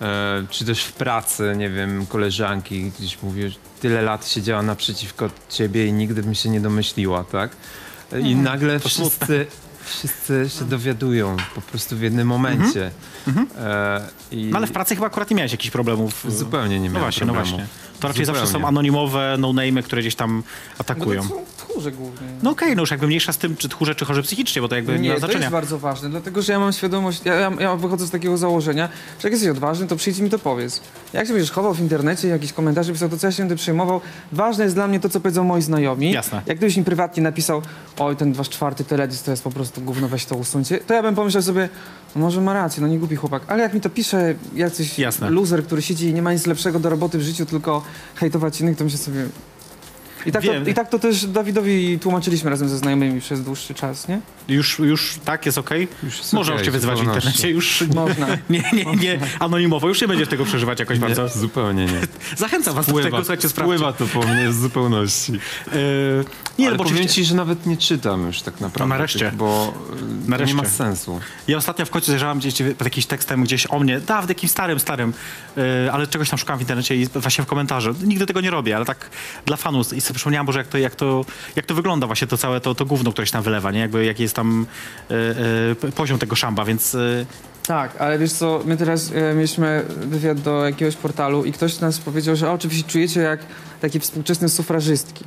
[0.00, 5.30] E, czy też w pracy, nie wiem, koleżanki gdzieś mówię, że tyle lat siedziała naprzeciwko
[5.50, 7.50] ciebie i nigdy bym się nie domyśliła, tak?
[8.12, 9.46] E, I nagle wszyscy,
[9.84, 12.90] wszyscy się dowiadują po prostu w jednym momencie.
[13.58, 14.00] E,
[14.30, 16.24] i No ale w pracy chyba akurat nie miałeś jakichś problemów.
[16.28, 17.56] Zupełnie nie miałem No właśnie, no problemu.
[17.56, 17.76] właśnie.
[18.00, 18.66] To raczej zawsze są Zupełnie.
[18.66, 20.42] anonimowe no-name'y, które gdzieś tam
[20.78, 21.22] atakują.
[21.22, 22.26] to są tchórze głównie.
[22.42, 24.76] No okej, no już jakby mniejsza z tym, czy tchórze, czy chorzy psychicznie, bo to
[24.76, 25.40] jakby nie, Nie, ma to znaczenia.
[25.40, 28.88] jest bardzo ważne, dlatego że ja mam świadomość, ja, ja, ja wychodzę z takiego założenia,
[29.22, 30.80] że jak jesteś odważny, to przyjdź i mi to powiedz.
[31.12, 34.00] Jak się będziesz chował w internecie, jakieś komentarze pisał, to co ja się będę przejmował.
[34.32, 36.12] Ważne jest dla mnie to, co powiedzą moi znajomi.
[36.12, 36.42] Jasne.
[36.46, 37.62] Jak ktoś mi prywatnie napisał,
[37.98, 41.02] oj, ten wasz czwarty teledysk to jest po prostu gówno, weź to usuńcie, to ja
[41.02, 41.68] bym pomyślał sobie,
[42.05, 45.30] no może ma rację, no nie głupi chłopak, ale jak mi to pisze jacyś Jasne.
[45.30, 47.82] loser, który siedzi i nie ma nic lepszego do roboty w życiu, tylko
[48.14, 49.26] hejtować innych, to myślę sobie...
[50.26, 50.70] I tak, to.
[50.70, 54.20] I tak to też Dawidowi tłumaczyliśmy razem ze znajomymi przez dłuższy czas, nie?
[54.48, 55.88] Już, już tak jest okej?
[56.02, 58.26] Już jest Można okej, cię wyzywać w internecie, już Można.
[58.50, 61.22] nie, nie, nie, anonimowo, już nie będziesz tego przeżywać jakoś bardzo.
[61.22, 62.00] Nie, zupełnie nie.
[62.36, 63.76] Zachęcam was do tego, słuchajcie, sprawdźcie.
[63.78, 65.32] wpływa to po mnie z zupełności.
[65.32, 65.38] Yy,
[66.58, 68.78] nie, Ale no bo powiem oczywiście, ci, że nawet nie czytam już tak naprawdę.
[68.78, 69.18] No nareszcie.
[69.18, 70.54] Tych, bo y, to Nareszcie.
[70.54, 71.20] nie ma sensu.
[71.48, 74.80] ja ostatnio w końcu zajrzałam gdzieś pod jakimś tekstem gdzieś o mnie, dawno jakimś starym,
[74.80, 75.12] starym,
[75.56, 75.62] yy,
[75.92, 77.94] ale czegoś tam szukałam w internecie i właśnie w komentarzu.
[78.04, 79.10] Nigdy tego nie robię, ale tak
[79.46, 81.24] dla fanów i sobie przypomniałam, Boże, jak to, jak to,
[81.56, 83.80] jak to wygląda właśnie to całe to, to gówno, które się tam wylewa, nie?
[83.80, 84.66] Jakby jaki jest tam
[85.10, 85.16] yy,
[85.82, 87.26] yy, poziom tego szamba, więc yy,
[87.66, 92.36] Tak, ale wiesz co, my teraz mieliśmy wywiad do jakiegoś portalu i ktoś nas powiedział,
[92.36, 93.40] że oczywiście czujecie jak
[93.80, 95.24] takie współczesne sufrażystki.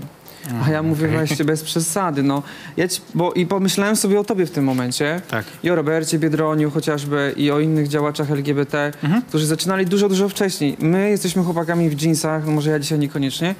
[0.65, 2.43] A ja mówię właśnie bez przesady, no.
[2.78, 5.21] Ja ci, bo i pomyślałem sobie o tobie w tym momencie.
[5.30, 5.45] tak.
[5.63, 8.91] I o Robercie Biedroniu chociażby i o innych działaczach LGBT,
[9.28, 10.78] którzy zaczynali dużo, dużo wcześniej.
[10.80, 13.56] My jesteśmy chłopakami w jeansach, no może ja dzisiaj niekoniecznie,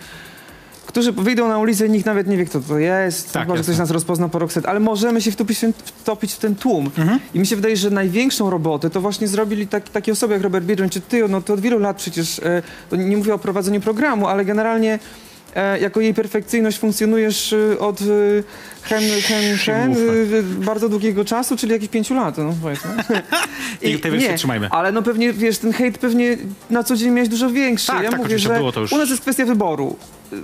[0.90, 3.32] którzy wyjdą na ulicę i nikt nawet nie wie, kto to jest.
[3.34, 3.74] Tak, chyba, że jasne.
[3.74, 6.92] ktoś nas rozpozna po Roxette, ale możemy się wtopić, w ten- wtopić w ten tłum.
[7.34, 10.66] I mi się wydaje, że największą robotę to właśnie zrobili tak, takie osoby jak Robert
[10.66, 13.82] Biedroń czy ty, no to od wielu lat przecież, e, to nie mówię o prowadzeniu
[13.82, 15.00] programu, ale generalnie
[15.56, 18.06] e, jako jej perfekcyjność funkcjonujesz e, od e,
[18.84, 19.92] hen, hen, hen,
[20.40, 22.92] e, bardzo długiego czasu, czyli jakieś pięciu lat, no powiedzmy.
[23.82, 24.68] I tej wersji trzymajmy.
[24.72, 26.38] Ale no pewnie, wiesz, ten hejt pewnie
[26.70, 27.88] na co dzień miałeś dużo większy.
[27.88, 29.96] Tak, ja tak, mówię, że było to już- u nas jest kwestia wyboru.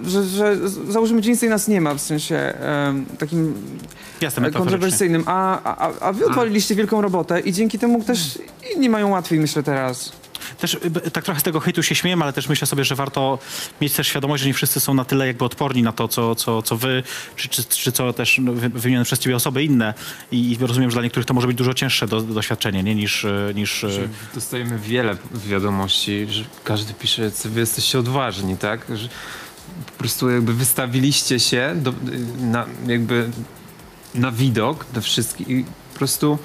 [0.07, 3.53] Że, że z- założymy dżinsy i nas nie ma, w sensie em, takim
[4.21, 8.39] Jasne, e, kontrowersyjnym, a, a, a wy odwaliliście wielką robotę i dzięki temu też
[8.75, 10.11] inni mają łatwiej, myślę teraz.
[10.59, 13.39] Też b- tak trochę z tego hejtu się śmiem, ale też myślę sobie, że warto
[13.81, 16.61] mieć też świadomość, że nie wszyscy są na tyle jakby odporni na to, co, co,
[16.61, 17.03] co wy,
[17.35, 19.93] czy, czy, czy co też no, wy- wymienione przez ciebie osoby inne.
[20.31, 22.95] I, I rozumiem, że dla niektórych to może być dużo cięższe do, doświadczenie, nie?
[22.95, 28.85] Niż, y, niż Że dostajemy wiele wiadomości, że każdy pisze, co wy jesteście odważni, tak?
[28.93, 29.09] Że
[29.85, 31.93] po prostu jakby wystawiliście się do,
[32.39, 33.29] na, jakby
[34.15, 36.37] na widok do wszystkich i po prostu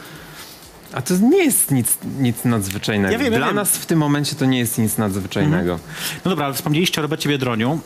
[0.93, 3.13] A to nie jest nic, nic nadzwyczajnego.
[3.13, 3.57] Ja wiem, ja Dla wiem.
[3.57, 5.79] nas w tym momencie to nie jest nic nadzwyczajnego.
[6.25, 7.81] No dobra, ale wspomnieliście o Robercie Biedroniu.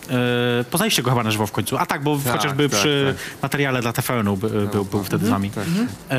[0.61, 1.77] E, poznaliście go chyba na żywo w końcu.
[1.79, 3.43] A tak, bo Tak, chociażby tak, przy tak.
[3.43, 5.51] materiale dla TVN-u by, był, był wtedy z wami.
[5.51, 5.65] tak.
[6.11, 6.17] E,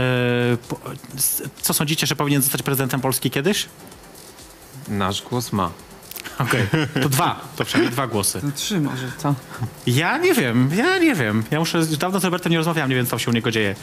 [1.61, 3.65] co sądzicie, że powinien zostać prezydentem Polski kiedyś?
[4.87, 5.71] Nasz głos ma.
[6.39, 6.67] Okej,
[7.03, 8.39] to dwa, to przynajmniej dwa głosy.
[8.43, 9.35] No trzy może, co?
[9.87, 11.43] Ja nie wiem, ja nie wiem.
[11.51, 13.75] Ja muszę, już dawno z Robertem nie rozmawiałem, nie wiem, co się u niego dzieje.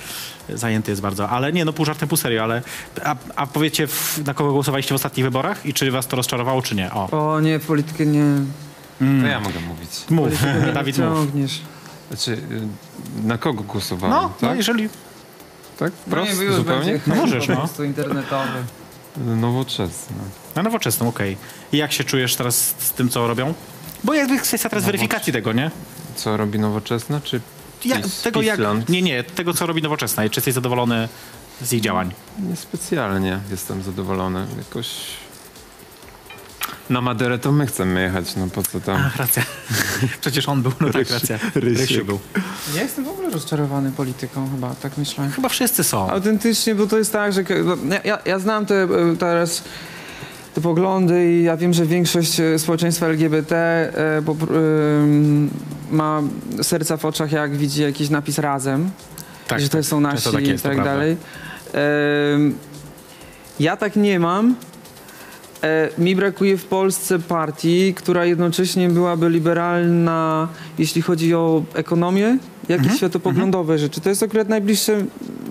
[0.48, 2.62] Zajęty jest bardzo, ale nie, no pół żartem, pół serio, ale...
[3.04, 6.62] A, a powiecie, w, na kogo głosowaliście w ostatnich wyborach i czy was to rozczarowało,
[6.62, 6.92] czy nie?
[6.92, 8.24] O, O nie, politykę nie.
[8.98, 9.90] To ja mogę mówić.
[10.10, 10.28] mów,
[10.66, 11.06] nie Dawid, mów.
[11.06, 11.60] ciągniesz.
[12.08, 14.16] Znaczy, y, na kogo głosowałem?
[14.16, 14.56] No, no tak?
[14.56, 14.88] jeżeli...
[15.78, 15.92] tak?
[16.06, 16.84] No nie, Prosto, bo już zupełnie?
[16.92, 17.58] będzie No możesz, po no.
[17.58, 18.48] prostu internetowy.
[19.16, 20.16] Nowoczesne.
[20.54, 21.36] Na nowoczesną, okej.
[21.72, 23.54] I jak się czujesz teraz z tym, co robią?
[24.04, 25.70] Bo jakby kwestia teraz weryfikacji tego, nie?
[26.16, 27.40] Co robi nowoczesne, czy
[27.84, 28.56] Ja, PiS, tego jak...
[28.56, 28.88] Pisland?
[28.88, 31.08] Nie, nie, tego, co robi nowoczesna i czy jesteś zadowolony
[31.62, 32.12] z ich działań?
[32.38, 34.46] Niespecjalnie jestem zadowolony.
[34.58, 34.86] Jakoś...
[36.92, 38.96] Na Maderę to my chcemy jechać, no po co tam?
[39.06, 39.42] Ach, racja.
[40.20, 41.38] Przecież on był, no tak, racja.
[41.54, 41.88] Rysiek.
[41.88, 42.18] Rysiu był.
[42.74, 45.28] Ja jestem w ogóle rozczarowany polityką chyba, tak myślę.
[45.28, 46.10] Chyba wszyscy są.
[46.10, 49.64] Autentycznie, bo to jest tak, że no, ja- ja, ja znam te e, teraz
[50.54, 55.50] te poglądy i ja wiem, że większość e, społeczeństwa LGBT e, pr- ym,
[55.90, 56.22] ma
[56.62, 58.90] serca w oczach, jak widzi jakiś napis razem,
[59.48, 59.86] Tak, że to tak.
[59.86, 61.16] są nasi Często tak jest, i tak dalej.
[62.34, 62.54] Ym,
[63.60, 64.54] ja tak nie mam.
[65.62, 70.48] E, mi brakuje w Polsce partii, która jednocześnie byłaby liberalna,
[70.78, 72.96] jeśli chodzi o ekonomię, jakieś Mhm.
[72.96, 74.00] światopoglądowe rzeczy.
[74.00, 75.04] To jest akurat najbliższe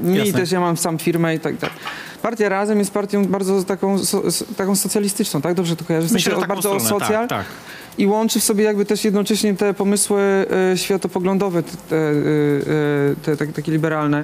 [0.04, 0.34] mi, Jasne.
[0.34, 1.76] też ja mam sam firmę i tak dalej.
[2.21, 4.24] Partia Razem jest partią bardzo taką, so,
[4.58, 5.54] taką socjalistyczną, tak?
[5.54, 6.08] Dobrze to kojarzę?
[6.08, 7.45] W sensie Myślę, bardzo o stronę, socjal Tak, tak.
[7.97, 10.21] i łączy w sobie jakby też jednocześnie te pomysły
[10.74, 14.24] e, światopoglądowe, te, te, e, e, te, te takie liberalne.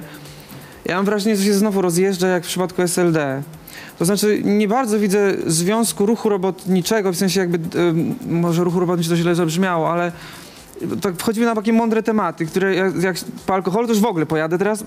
[0.84, 3.42] Ja mam wrażenie, że się znowu rozjeżdża jak w przypadku SLD.
[3.98, 7.94] To znaczy nie bardzo widzę związku ruchu robotniczego, w sensie jakby, e,
[8.26, 10.12] może ruchu robotniczego to źle zabrzmiało, ale
[11.00, 14.26] tak wchodzimy na takie mądre tematy, które jak, jak po alkoholu to już w ogóle
[14.26, 14.84] pojadę teraz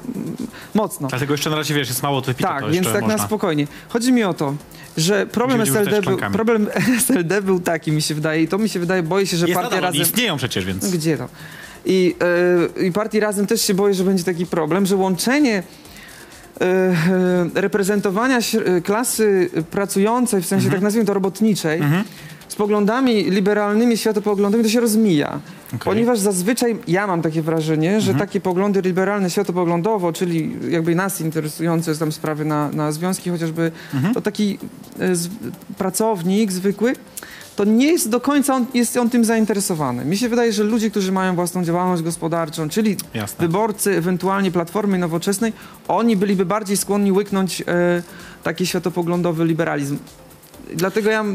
[0.73, 1.07] mocno.
[1.07, 3.17] Dlatego jeszcze na razie, wiesz, jest mało to pita, Tak, to więc tak można.
[3.17, 3.67] na spokojnie.
[3.89, 4.55] Chodzi mi o to,
[4.97, 6.67] że problem SLD, był, problem
[7.07, 9.59] SLD był taki, mi się wydaje, i to mi się wydaje, boję się, że Jest
[9.59, 10.01] oni razem...
[10.01, 10.91] istnieją przecież, więc...
[10.91, 11.27] Gdzie to?
[11.85, 12.15] I,
[12.79, 15.63] e, I partii razem też się boję, że będzie taki problem, że łączenie
[17.55, 20.73] reprezentowania śr- e, klasy pracującej, w sensie Mhm.
[20.73, 21.81] tak nazwijmy to robotniczej,
[22.47, 25.39] z poglądami liberalnymi, światopoglądowymi, to się rozmija.
[25.83, 28.01] Ponieważ zazwyczaj ja mam takie wrażenie, Mhm.
[28.01, 33.71] że takie poglądy liberalne światopoglądowo, czyli jakby nas interesujące tam sprawy na, na związki chociażby,
[33.93, 34.13] Mhm.
[34.13, 34.57] to taki
[34.99, 35.29] e, z,
[35.77, 36.93] pracownik zwykły,
[37.55, 40.05] to nie jest do końca on, jest on tym zainteresowany.
[40.05, 43.47] Mi się wydaje, że ludzie, którzy mają własną działalność gospodarczą, czyli Jasne.
[43.47, 45.53] wyborcy ewentualnie Platformy Nowoczesnej,
[45.87, 47.65] oni byliby bardziej skłonni łyknąć e,
[48.43, 49.97] taki światopoglądowy liberalizm.
[50.75, 51.25] Dlatego ja,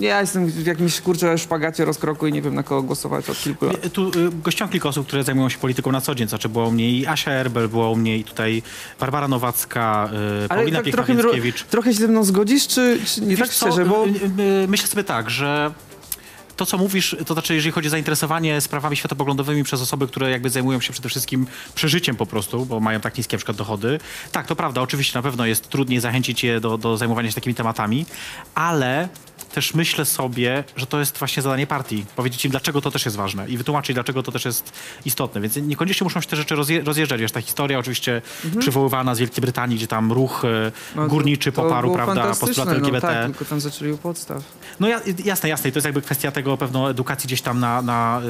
[0.00, 3.66] ja jestem w jakimś kurczę szpagacie rozkroku i nie wiem na kogo głosować od kilku
[3.66, 3.92] lat.
[3.92, 4.12] Tu y,
[4.44, 6.28] gościłam kilka osób, które zajmują się polityką na co dzień.
[6.28, 8.62] Znaczy było u mnie i Asia Erbel, było u mnie i tutaj
[9.00, 10.10] Barbara Nowacka,
[10.44, 11.14] y, Paulina tak trochę,
[11.70, 14.06] trochę się ze mną zgodzisz, czy, czy nie Wiesz tak co, szczerze, bo...
[14.06, 15.70] y, y, Myślę sobie tak, że
[16.56, 20.50] to, co mówisz, to znaczy, jeżeli chodzi o zainteresowanie sprawami światopoglądowymi przez osoby, które jakby
[20.50, 23.98] zajmują się przede wszystkim przeżyciem po prostu, bo mają tak niskie na przykład dochody.
[24.32, 27.54] Tak, to prawda, oczywiście na pewno jest trudniej zachęcić je do, do zajmowania się takimi
[27.54, 28.06] tematami,
[28.54, 29.08] ale
[29.54, 32.04] też myślę sobie, że to jest właśnie zadanie partii.
[32.16, 34.72] Powiedzieć im, dlaczego to też jest ważne i wytłumaczyć, dlaczego to też jest
[35.04, 35.40] istotne.
[35.40, 37.20] Więc niekoniecznie muszą się te rzeczy rozje rozjeżdżać.
[37.20, 38.22] Wiesz, ta historia oczywiście
[38.58, 40.72] przywoływana z Wielkiej Brytanii, gdzie tam ruch e, Mhm.
[40.96, 43.06] No to- górniczy to poparł, było prawda, postulaty LGBT.
[43.06, 44.42] No tak, tylko tam zaczęli u podstaw.
[44.80, 45.70] No ja, jasne, jasne.
[45.70, 48.20] I to jest jakby kwestia tego pewno edukacji gdzieś tam na, na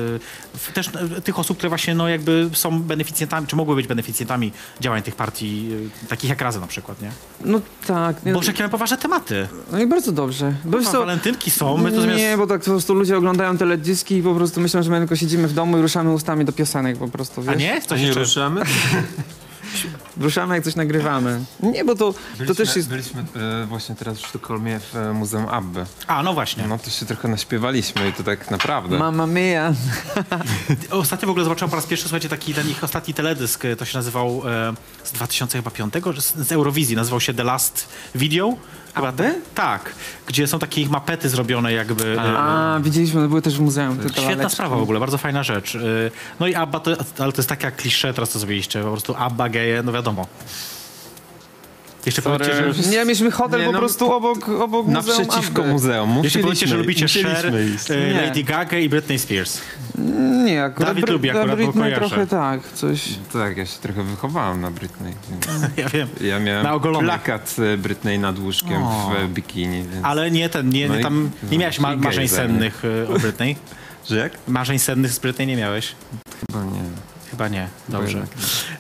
[0.69, 4.53] y, też y, tych osób, które właśnie no jakby są beneficjentami, czy mogły być beneficjentami
[4.81, 5.69] działań tych partii,
[6.05, 7.11] y, takich jak Razem na przykład, nie?
[7.45, 8.25] No tak.
[8.25, 9.49] Nie, Bo oczekiwałem poważne tematy.
[9.73, 10.55] no i bardzo dobrze.
[10.65, 12.19] Bo wiesz Co, walentynki są, my to zamiast...
[12.19, 15.17] Nie, bo tak po prostu ludzie oglądają teledyski i po prostu myślą, że my tylko
[15.17, 17.55] siedzimy w domu i ruszamy ustami do piosenek po prostu, wiesz?
[17.55, 17.81] A nie?
[17.81, 18.63] Coś Nie ruszamy?
[20.21, 21.41] Ruszamy jak coś nagrywamy.
[21.63, 22.89] Nie, bo to, to Byliśmy, też jest...
[22.89, 25.87] byliśmy e, właśnie teraz w Sztokholmie w e, Muzeum Abby.
[26.07, 26.67] A, no właśnie.
[26.69, 28.99] No to się trochę naśpiewaliśmy i to tak naprawdę.
[28.99, 29.73] Mamma mia.
[30.91, 33.85] Ostatnio w ogóle zobaczyłem po raz pierwszy, słuchajcie, taki ten ich ostatni teledysk, e, to
[33.85, 38.57] się nazywał e, z 2005, że z, z Eurowizji, nazywał się The Last Video.
[38.97, 39.35] Chyba Abby?
[39.55, 39.93] Tak,
[40.27, 42.17] gdzie są takie ich mapety zrobione jakby...
[42.21, 43.99] e, A, widzieliśmy, one były też w muzeum.
[43.99, 45.75] Te Świetna sprawa w ogóle, bardzo fajna rzecz.
[45.75, 48.83] Y, No i ABBA, to, ale to jest taka klisze teraz, co zrobiliście.
[48.83, 50.27] Po prostu ABBA, geje, no wiadomo.
[52.07, 52.91] Jeszcze powiedzcie, że...
[52.91, 56.21] Nie, mieliśmy hotel Nie, po no, prostu obok, obok muzeum Naprzeciwko muzeum.
[56.25, 57.47] Jeszcze powiedzcie, że lubicie Cher,
[57.91, 58.23] e, Nie.
[58.27, 59.61] Lady Gaga i Britney Spears.
[60.45, 63.09] Nie, akurat Dawid Bry- lubi akurat, Britney trochę tak, coś...
[63.33, 65.13] Tak, ja się trochę wychowałem na Britney.
[65.77, 66.09] Ja wiem.
[66.21, 67.09] ja miałem Na ogolonych.
[67.11, 69.13] plakat e, Britney nad łóżkiem O.
[69.29, 69.83] w bikini.
[69.83, 70.05] Więc...
[70.05, 73.19] Ale nie ten, nie, No i- tam nie miałeś ma- i marzeń sennych e, o
[73.19, 73.57] Britney.
[74.11, 74.33] Że jak?
[74.49, 75.93] Marzeń sennych z Britney nie miałeś?
[76.47, 76.81] Chyba nie.
[77.37, 77.69] Chyba nie.
[77.89, 78.27] Dobrze.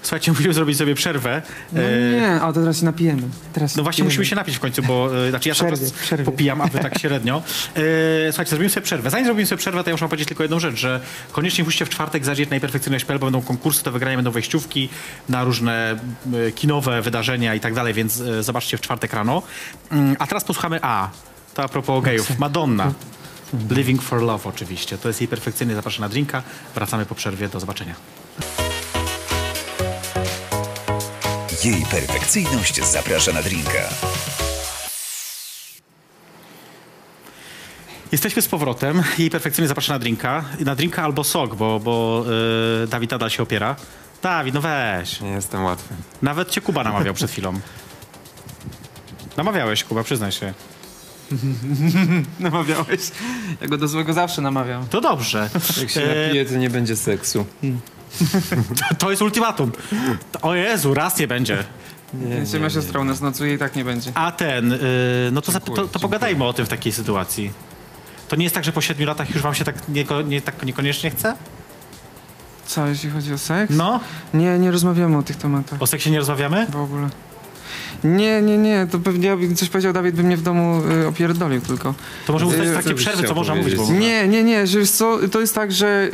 [0.02, 1.42] Słuchajcie, musimy zrobić sobie przerwę.
[1.72, 3.22] No E, nie, a to teraz się napijemy.
[3.52, 4.08] Teraz No właśnie napijemy.
[4.10, 6.24] musimy się napić w końcu, bo e, znaczy ja cały Przerwie, czas przerwie.
[6.24, 7.42] popijam, a wy tak średnio.
[7.74, 7.80] E,
[8.32, 9.10] słuchajcie, zrobimy sobie przerwę.
[9.10, 11.00] Zanim zrobimy sobie przerwę, to ja muszę powiedzieć tylko jedną rzecz, że
[11.32, 14.88] koniecznie musicie w czwartek zajrzeć na perfekcyjność.pl, bo będą konkursy do wygrania, będą wejściówki
[15.28, 15.98] na różne
[16.54, 19.42] kinowe wydarzenia i tak dalej, więc zobaczcie w czwartek rano.
[19.90, 21.10] Mm, A teraz posłuchamy A.
[21.54, 22.38] To a propos gejów.
[22.38, 22.92] Madonna.
[23.70, 24.98] Living for Love oczywiście.
[24.98, 26.42] To jest jej perfekcyjny zapraszam na drinka.
[26.74, 27.48] Wracamy po przerwie.
[27.48, 27.94] Do zobaczenia.
[31.64, 33.88] Jej perfekcyjność zaprasza na drinka.
[38.12, 39.02] Jesteśmy z powrotem.
[39.18, 40.44] Jej perfekcyjnie zaprasza na drinka.
[40.60, 42.24] Na drinka albo sok, bo, bo
[42.80, 43.76] yy, Dawid nadal się opiera.
[44.22, 45.20] Dawid, no weź.
[45.20, 45.94] Nie jestem łatwy.
[46.22, 47.60] Nawet cię Kuba namawiał przed chwilą.
[49.36, 50.54] Namawiałeś, Kuba, przyznaj się.
[52.40, 53.00] Namawiałeś.
[53.60, 54.86] Ja go do złego zawsze namawiam.
[54.88, 55.50] To dobrze.
[55.80, 57.46] Jak się napije, to nie będzie seksu.
[58.98, 59.72] to jest ultimatum.
[60.42, 61.64] O Jezu, raz nie będzie.
[62.14, 64.10] Nie, moja siostra u nas nocuje i tak nie będzie.
[64.14, 64.78] A ten, yy,
[65.32, 67.50] no to, Dziękuję, to, to pogadajmy o tym w takiej sytuacji.
[68.28, 70.62] To nie jest tak, że po siedmiu latach już wam się tak, nieko, nie, tak
[70.62, 71.34] niekoniecznie chce?
[72.66, 73.74] Co, jeśli chodzi o seks?
[73.76, 74.00] No,
[74.34, 75.82] Nie, nie rozmawiamy o tych tematach.
[75.82, 76.66] o seksie nie rozmawiamy?
[76.66, 77.08] W ogóle.
[78.04, 81.60] Nie, nie, nie, to pewnie jakby coś powiedział Dawid, by mnie w domu y, opierdolił
[81.60, 81.94] tylko.
[82.26, 83.74] To może ustalić Yy, takie przerwy, co można mówić.
[83.74, 83.92] Bo...
[83.92, 86.08] Nie, nie, nie, że wiesz co, to jest tak, że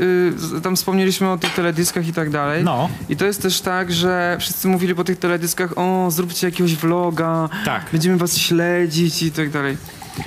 [0.56, 2.64] y, tam wspomnieliśmy o tych teledyskach i tak dalej.
[2.64, 6.74] No, I to jest też tak, że wszyscy mówili po tych teledyskach, o, zróbcie jakiegoś
[6.76, 7.86] vloga, tak.
[7.92, 9.76] będziemy was śledzić i tak dalej.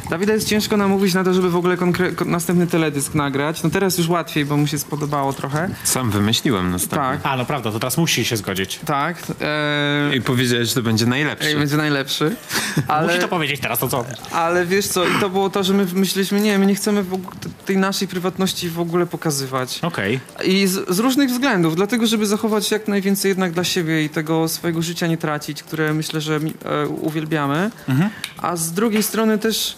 [0.10, 1.78] Dawida jest ciężko namówić na to, żeby w ogóle
[2.26, 3.63] następny teledysk nagrać.
[3.63, 5.69] No teraz już łatwiej, bo mu się spodobało trochę.
[5.84, 6.98] Sam wymyśliłem następnie.
[6.98, 8.80] Tak, A, no prawda, to teraz musi się zgodzić.
[8.86, 9.17] tak.
[9.41, 11.48] E, I powiedziałeś, że to będzie najlepszy.
[11.48, 12.36] Ej, będzie najlepszy.
[12.88, 13.08] Ale...
[13.08, 14.06] Musi to powiedzieć teraz, to co?
[14.32, 17.13] Ale wiesz co, i to było to, że my myśleliśmy, nie, my nie chcemy w
[17.13, 17.32] ogóle
[17.65, 19.80] tej naszej prywatności w ogóle pokazywać.
[19.82, 20.19] Okej.
[20.45, 24.48] I z, z różnych względów, dlatego żeby zachować jak najwięcej jednak dla siebie i tego
[24.48, 27.71] swojego życia nie tracić, które myślę, że mi- e, uwielbiamy.
[27.89, 28.10] Mhm.
[28.38, 29.76] A z drugiej strony też,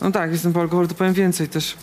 [0.00, 1.76] no tak, jestem po alkoholu, to powiem więcej też.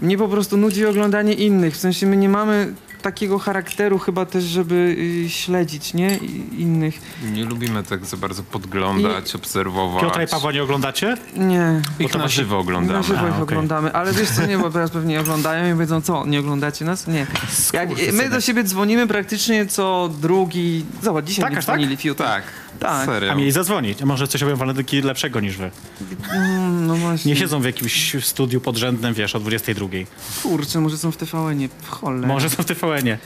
[0.00, 4.44] Mnie po prostu nudzi oglądanie innych, w sensie my nie mamy takiego charakteru chyba też,
[4.44, 6.16] żeby y, śledzić, nie?
[6.16, 7.00] I, innych.
[7.32, 10.02] Nie lubimy tak za bardzo podglądać, obserwować.
[10.02, 11.16] Piotra i Pawła nie oglądacie?
[11.36, 11.82] Nie.
[11.98, 12.98] Ich to na właśnie- żywo oglądamy.
[12.98, 13.42] Na żywo A, ich okej.
[13.42, 17.06] oglądamy, ale wiesz co, nie, bo teraz pewnie oglądają i powiedzą, co, nie oglądacie nas?
[17.06, 17.26] Nie.
[17.72, 21.74] Jak, my do siebie dzwonimy praktycznie co drugi, zobacz, dzisiaj Tak, mi aż tak?
[21.76, 22.18] dzwonili fiut.
[22.18, 22.42] Tak,
[22.80, 23.06] Tak.
[23.06, 23.32] serio.
[23.32, 24.02] A mieli zadzwonić.
[24.02, 25.70] A może coś robią walentynki lepszego niż wy.
[26.32, 27.32] Mm, no właśnie.
[27.32, 29.86] Nie siedzą w jakimś studiu podrzędnym, wiesz, o 22.
[30.42, 32.28] Kurczę, może są w TVN-ie, cholera.
[32.28, 33.18] Może są w TVN-ie.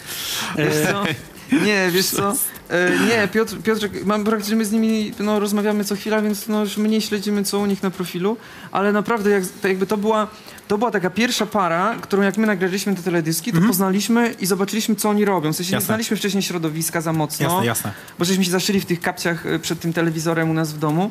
[0.93, 1.05] Co?
[1.53, 2.35] Nie, wiesz co?
[2.69, 6.61] E, nie, Piotr, Piotrek, mam praktycznie my z nimi no, rozmawiamy co chwila, więc no,
[6.61, 8.37] już mniej śledzimy co u nich na profilu,
[8.73, 10.29] ale naprawdę jak, to jakby to była,
[10.69, 14.95] to była taka pierwsza para, którą jak my nagraliśmy te teledyski, to poznaliśmy i zobaczyliśmy
[14.95, 15.53] co oni robią.
[15.53, 15.87] W sensie nie Jasne.
[15.87, 17.93] znaliśmy wcześniej środowiska za mocno, Jasne, jasne.
[18.19, 21.11] bo żeśmy się zaszyli w tych kapciach e, przed tym telewizorem u nas w domu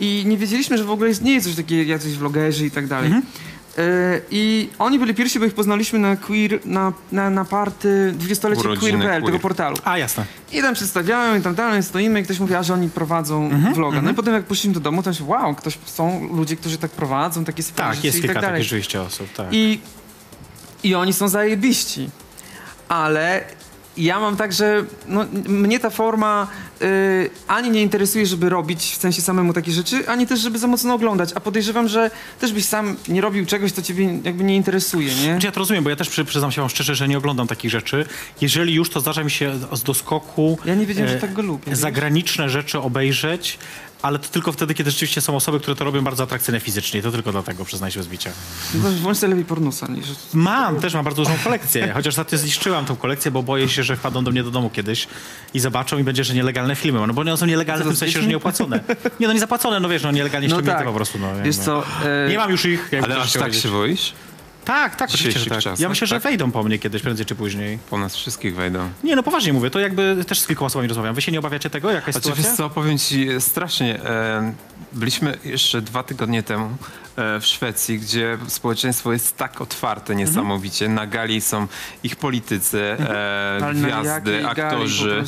[0.00, 3.06] i nie wiedzieliśmy, że w ogóle istnieje coś takiego, jacyś vlogerzy i tak dalej.
[3.06, 3.22] Mhm.
[4.30, 8.80] I oni byli pierwsi, bo ich poznaliśmy na queer, na, na, na party 20-lecie Urodziny
[8.92, 9.76] queer.pl, tego portalu.
[9.84, 10.24] A, jasne.
[10.52, 13.74] I tam przedstawiałem i tam dalej stoimy i ktoś mówi, a że oni prowadzą Mhm,
[13.74, 14.02] vloga.
[14.02, 16.90] No i potem jak poszliśmy do domu, to się wow, ktoś, są ludzie, którzy tak
[16.90, 18.56] prowadzą, takie swoje Tak, jest i kilka tak dalej.
[18.58, 19.46] takich rzeczywiście osób, tak.
[19.52, 19.80] I,
[20.82, 22.10] I oni są zajebiści.
[22.88, 23.44] Ale
[23.96, 26.46] ja mam tak, że no, mnie ta forma
[26.82, 30.66] y, ani nie interesuje, żeby robić w sensie samemu takie rzeczy, ani też, żeby za
[30.66, 31.30] mocno oglądać.
[31.34, 35.22] A podejrzewam, że też byś sam nie robił czegoś, co ciebie jakby nie interesuje, nie?
[35.32, 37.46] Znaczy, ja to rozumiem, bo ja też przy, przyznam się wam szczerze, że nie oglądam
[37.46, 38.06] takich rzeczy.
[38.40, 41.42] Jeżeli już, to zdarza mi się z doskoku Ja nie wiedziałem, e, że tak go
[41.42, 41.64] lubię.
[41.66, 41.78] wiesz?
[41.78, 43.58] zagraniczne rzeczy obejrzeć,
[44.04, 47.02] ale to tylko wtedy, kiedy rzeczywiście są osoby, które to robią bardzo atrakcyjne fizycznie.
[47.02, 48.30] To tylko dlatego, przyznaj się bez bicia.
[48.74, 50.04] No, Włącz sobie lepiej pornusa niż...
[50.34, 51.92] Mam, też mam bardzo dużą kolekcję.
[51.94, 55.08] Chociaż ostatnio zniszczyłam tą kolekcję, bo boję się, że wpadną do mnie do domu kiedyś
[55.54, 57.06] i zobaczą i będzie, że nielegalne filmy.
[57.06, 58.80] No bo one są nielegalne w tym sensie, że nieopłacone.
[59.20, 60.86] Nie, no nie zapłacone, no wiesz, no nielegalnie No ściągnięte tak.
[60.88, 61.18] po prostu.
[61.18, 61.82] No, Wiesz co...
[62.04, 62.90] e, Nie mam już ich.
[63.04, 64.12] Ale aż tak się boisz?
[64.64, 65.58] Tak, tak, oczywiście, że tak.
[65.58, 66.22] czasach, Ja myślę, że tak?
[66.22, 67.78] wejdą po mnie kiedyś, prędzej czy później.
[67.90, 68.88] Po nas wszystkich wejdą.
[69.04, 71.14] Nie, no poważnie mówię, to jakby też z kilkoma osobami rozmawiam.
[71.14, 71.90] Wy się nie obawiacie tego?
[71.90, 72.68] Jaka jest Znaczy, wiesz sytuacja?
[72.68, 74.02] co, powiem ci e, strasznie.
[74.04, 74.52] E,
[74.92, 76.70] byliśmy jeszcze dwa tygodnie temu
[77.16, 80.88] w Szwecji, gdzie społeczeństwo jest tak otwarte niesamowicie.
[80.88, 81.66] Na gali są
[82.02, 85.24] ich politycy, e, Palneriaki, gwiazdy, aktorzy,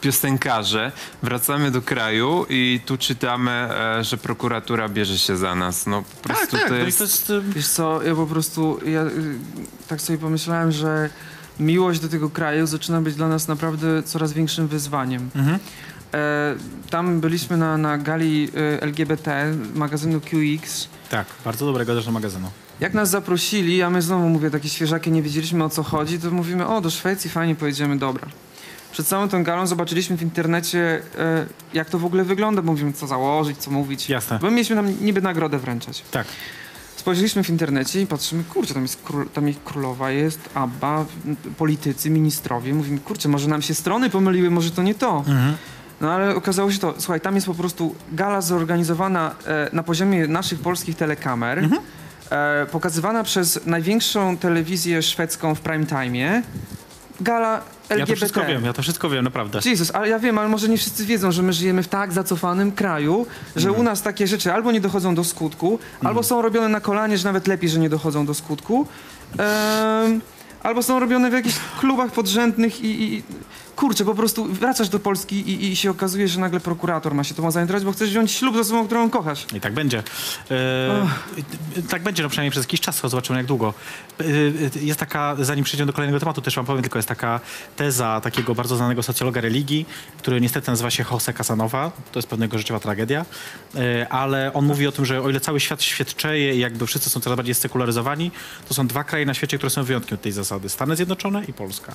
[0.00, 0.92] piosenkarze.
[1.22, 5.86] Wracamy do kraju i tu czytamy, e, że prokuratura bierze się za nas.
[5.86, 6.98] No po Tak, prostu tak, to no jest...
[6.98, 7.30] to jest...
[7.30, 9.10] y, Wiesz co, ja po prostu, ja y,
[9.88, 11.10] tak sobie pomyślałem, że
[11.60, 15.30] miłość do tego kraju zaczyna być dla nas naprawdę coraz większym wyzwaniem.
[15.34, 15.58] Mhm.
[16.14, 16.54] E,
[16.90, 20.88] tam byliśmy na, na gali e, LGBT magazynu QX.
[21.10, 22.50] Tak, bardzo dobrego zresztą magazynu.
[22.80, 26.30] Jak nas zaprosili, a my znowu mówię, takie świeżaki, nie wiedzieliśmy o co chodzi, to
[26.30, 28.26] mówimy, o do Szwecji, fajnie pojedziemy, dobra.
[28.92, 32.92] Przed całą tą galą zobaczyliśmy w internecie, e, jak to w ogóle wygląda, bo mówimy,
[32.92, 34.08] co założyć, co mówić.
[34.08, 34.38] Jasne.
[34.42, 36.02] Bo mieliśmy nam niby nagrodę wręczać.
[36.10, 36.26] Tak.
[36.96, 41.04] Spojrzeliśmy w internecie i patrzymy, kurczę, tam jest król, tam ich królowa jest, Abba,
[41.58, 42.74] politycy, ministrowie.
[42.74, 45.24] Mówimy, kurczę, może nam się strony pomyliły, może to nie to.
[46.00, 50.26] No ale okazało się to, słuchaj, tam jest po prostu gala zorganizowana e, na poziomie
[50.26, 51.68] naszych polskich telekamer,
[52.30, 56.42] e, pokazywana przez największą telewizję szwedzką w prime time.
[57.20, 57.98] Gala LGBT.
[57.98, 59.60] Ja to wszystko wiem, ja to wszystko wiem, naprawdę.
[59.64, 62.72] Jezus, ale ja wiem, ale może nie wszyscy wiedzą, że my żyjemy w tak zacofanym
[62.72, 63.80] kraju, że Mhm.
[63.80, 67.24] u nas takie rzeczy albo nie dochodzą do skutku, albo są robione na kolanie, że
[67.24, 68.86] nawet lepiej, że nie dochodzą do skutku,
[70.62, 73.22] albo są robione w jakichś klubach podrzędnych i, i
[73.78, 77.34] kurczę, po prostu wracasz do Polski i, i się okazuje, że nagle prokurator ma się
[77.34, 79.46] tobą zainteresować, bo chcesz wziąć ślub z osobą, którą kochasz.
[79.54, 80.02] I tak będzie.
[80.50, 81.06] E,
[81.90, 83.74] tak będzie, no przynajmniej przez jakiś czas, zobaczymy jak długo.
[84.20, 87.40] E, e, jest taka, zanim przejdziemy do kolejnego tematu, też wam powiem, tylko jest taka
[87.76, 89.86] teza takiego bardzo znanego socjologa religii,
[90.18, 93.24] który niestety nazywa się Jose Casanova, to jest pewnego życiowa tragedia,
[94.10, 97.20] ale on mówi o tym, że o ile cały świat świadczeje i jakby wszyscy są
[97.20, 98.30] coraz bardziej sekularyzowani,
[98.68, 100.68] to są dwa kraje na świecie, które są wyjątkiem od tej zasady.
[100.68, 101.94] Stany Zjednoczone i Polska.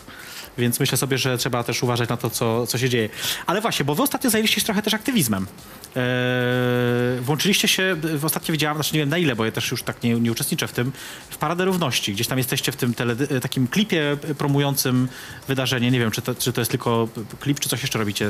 [0.57, 3.09] Więc myślę sobie, że trzeba też uważać na to, co, co się dzieje.
[3.45, 5.47] Ale właśnie, bo wy ostatnio zajęliście się trochę też aktywizmem.
[5.95, 9.83] Eee, włączyliście się, w ostatnio widziałam, znaczy nie wiem na ile, bo ja też już
[9.83, 10.91] tak nie, nie uczestniczę w tym,
[11.29, 12.13] w Paradę Równości.
[12.13, 15.07] Gdzieś tam jesteście w tym tele, takim klipie promującym
[15.47, 15.91] wydarzenie.
[15.91, 17.07] Nie wiem, czy to, czy to jest tylko
[17.39, 18.25] klip, czy coś jeszcze robicie.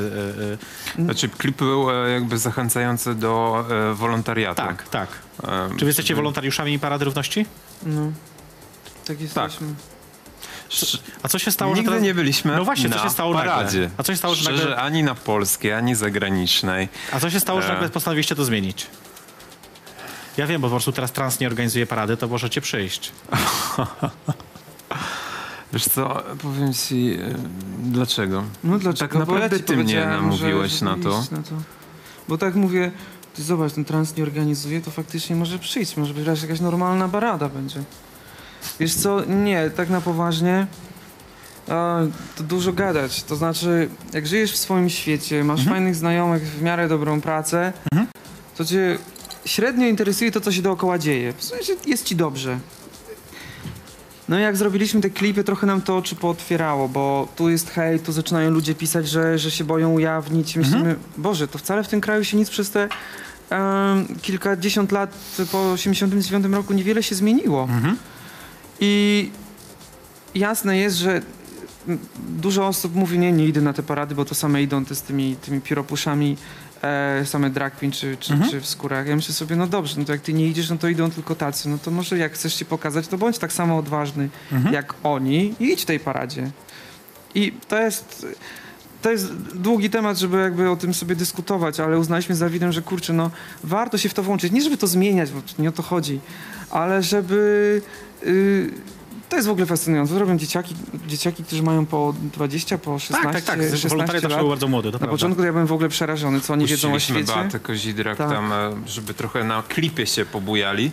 [0.98, 4.56] Eee, Znaczy klip był e, jakby zachęcający do e, wolontariatu.
[4.56, 5.08] tak, tak.
[5.42, 7.46] E, Czy wy jesteście wolontariuszami Parady Równości?
[7.86, 8.12] No,
[9.06, 9.66] tak jesteśmy.
[9.66, 9.93] Sz-
[11.22, 12.04] A co się stało, że Nigdy teraz...
[12.04, 13.52] nie byliśmy No właśnie, co na się stało nagle?
[13.52, 13.90] paradzie.
[13.96, 16.88] A co się stało, że nagle- ani na polskiej, ani zagranicznej.
[17.12, 17.72] A co się stało, że E.
[17.72, 18.86] nagle postanowiliście to zmienić?
[20.36, 23.12] Ja wiem, bo po prostu teraz trans nie organizuje parady, to możecie przyjść.
[25.72, 27.34] Wiesz co, powiem ci, e,
[27.78, 28.44] dlaczego?
[28.64, 29.08] No dlaczego?
[29.10, 31.24] Tak naprawdę Bo ja ci ty mnie namówiłeś że, na to.
[31.30, 31.54] na to.
[32.28, 32.92] Bo tak mówię,
[33.34, 37.48] ty zobacz, ten trans nie organizuje, to faktycznie może przyjść, może być jakaś normalna barada
[37.48, 37.82] będzie.
[38.80, 40.66] Wiesz co, nie, tak na poważnie,
[41.68, 42.00] a,
[42.36, 43.22] to dużo gadać.
[43.22, 47.72] To znaczy, jak żyjesz w swoim świecie, masz fajnych znajomych, w miarę dobrą pracę,
[48.56, 48.98] to cię
[49.44, 51.32] średnio interesuje to, co się dookoła dzieje.
[51.32, 52.58] W sensie jest ci dobrze.
[54.28, 58.02] No i jak zrobiliśmy te klipy, trochę nam to oczy pootwierało, bo tu jest hejt,
[58.02, 60.56] tu zaczynają ludzie pisać, że, że się boją ujawnić.
[60.56, 62.88] Myślimy, Boże, to wcale w tym kraju się nic przez te
[63.50, 65.14] em, kilkadziesiąt lat
[65.52, 67.68] po 89 roku niewiele się zmieniło.
[68.80, 69.30] I
[70.34, 71.22] jasne jest, że
[72.28, 75.02] dużo osób mówi, nie, nie idę na te parady, bo to same idą te z
[75.02, 76.36] tymi, tymi pióropuszami,
[76.82, 79.06] e, same drag queen czy, czy, czy w skórach.
[79.06, 81.34] Ja myślę sobie, no dobrze, no to jak ty nie idziesz, no to idą tylko
[81.34, 81.68] tacy.
[81.68, 84.28] No to może jak chcesz się pokazać, to bądź tak samo odważny
[84.72, 86.50] jak oni i idź w tej paradzie.
[87.34, 88.26] I to jest...
[89.02, 92.82] To jest długi temat, żeby jakby o tym sobie dyskutować, ale uznaliśmy z Dawidem, że
[92.82, 93.30] kurczę, no
[93.64, 94.52] warto się w to włączyć.
[94.52, 96.20] Nie żeby to zmieniać, bo nie o to chodzi,
[96.74, 97.82] ale żeby...
[98.26, 98.70] Yy,
[99.28, 100.18] to jest w ogóle fascynujące.
[100.18, 100.74] Robią dzieciaki,
[101.08, 103.56] dzieciaki, którzy mają po 20, po 16, tak, tak, tak.
[103.64, 104.42] 16 Wolontariat zawsze lat.
[104.44, 105.14] był bardzo młody, to Na prawda.
[105.14, 107.32] początku to ja byłem w ogóle przerażony, co oni wiedzą o świecie.
[107.34, 108.30] Beatę Kozidrak Tak.
[108.30, 110.90] tam, e, żeby trochę na klipie się pobujali.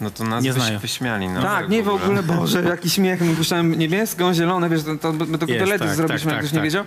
[0.00, 1.28] No to nas Nie wyś- wyśmiali.
[1.28, 3.20] No, tak, nie w ogóle, Boże, jaki śmiech.
[3.20, 6.44] My puszczałem niebieską, zielone, wiesz, to, to my tylko Jest, teledysk tak, zrobiliśmy, tak, jak
[6.46, 6.64] ktoś tak, nie tak.
[6.64, 6.84] wiedział.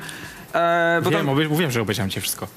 [0.53, 2.47] E, bo Wiem, tam, mówiłem, że obejrzałem cię wszystko.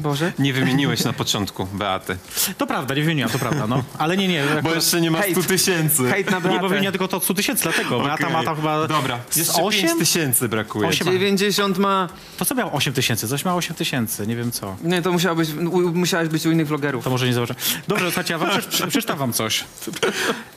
[0.00, 0.32] Boże.
[0.38, 2.16] Nie wymieniłeś na początku Beaty.
[2.58, 3.82] To prawda, nie wymieniłam, to prawda, no.
[3.98, 4.44] Ale nie, nie.
[4.62, 5.38] Bo jeszcze nie ma Hejt.
[5.38, 6.10] 100 tysięcy.
[6.10, 6.68] Hejt na Nie, bo Beatę.
[6.68, 8.00] wymienia tylko to 100 tysięcy, dlatego.
[8.00, 8.32] Beata Okej.
[8.36, 8.88] ma tam chyba...
[8.88, 9.98] Dobra, jeszcze 5 osiem?
[9.98, 10.88] tysięcy brakuje.
[10.88, 11.06] Osiem.
[11.06, 12.08] 90 ma...
[12.38, 13.28] To co miało 8 tysięcy?
[13.28, 14.76] Coś miało 8 tysięcy, nie wiem co.
[14.84, 17.04] Nie, to musiało być, u, musiałeś być u innych vlogerów.
[17.04, 17.54] To może nie zobaczę.
[17.88, 19.64] Dobrze, słuchajcie, ja wam przeczy- przeczytam wam coś.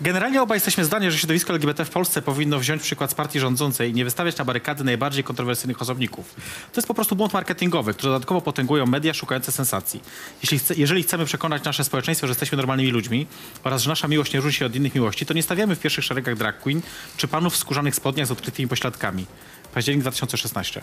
[0.02, 3.92] Generalnie obaj jesteśmy zdania, że środowisko LGBT w Polsce powinno wziąć przykład z partii rządzącej
[3.92, 6.36] i nie wystawiać na barykady najbardziej kontrowersyjnych osobników.
[6.74, 10.02] To jest po prostu błąd marketingowy, który dodatkowo potęgują media szukające sensacji.
[10.42, 13.28] Jeśli chce, jeżeli chcemy przekonać nasze społeczeństwo, że jesteśmy normalnymi ludźmi
[13.64, 16.06] oraz że nasza miłość nie różni się od innych miłości, to nie stawiamy w pierwszych
[16.06, 16.82] szeregach drag queen
[17.18, 19.26] czy panów w skórzanych spodniach z odkrytymi pośladkami.
[19.74, 20.82] Październik 2016.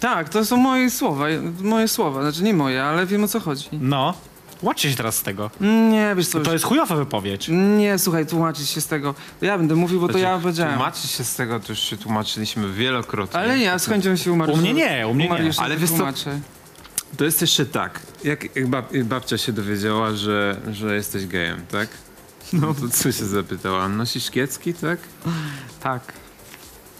[0.00, 1.26] Tak, to są moje słowa,
[1.60, 3.68] moje słowa, znaczy nie moje, ale wiem o co chodzi.
[3.72, 4.14] No,
[4.62, 5.50] Tłumaczcie się teraz z tego.
[5.90, 7.46] Nie, wiesz co, To jest chujowa wypowiedź.
[7.78, 9.14] nie, słuchaj, tłumaczyć się z tego.
[9.40, 10.74] Ja będę mówił, bo to ja powiedziałem.
[10.74, 13.40] Tłumaczyć się z tego, to już się tłumaczyliśmy wielokrotnie.
[13.40, 14.52] Ale nie, ja z chęcią się umarł.
[14.52, 15.50] U mnie nie, u mnie nie.
[15.56, 16.12] Ale wiesz co-.
[17.16, 21.88] To jest jeszcze tak, jak, jak, bab, babcia się dowiedziała, że, że jesteś gejem, tak?
[22.52, 23.88] No to co się zapytała?
[23.88, 24.98] Nosisz kiecki, tak?
[25.80, 26.12] Tak.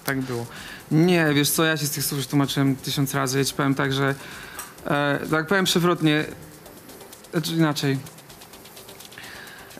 [0.04, 0.46] Tak było.
[0.90, 3.38] Nie, wiesz co, ja się z tych słów już tłumaczyłem tysiąc razy.
[3.38, 4.14] Ja ci powiem tak, że
[4.86, 6.24] e, tak powiem przewrotnie,
[7.32, 7.98] znaczy inaczej.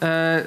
[0.02, 0.44] E,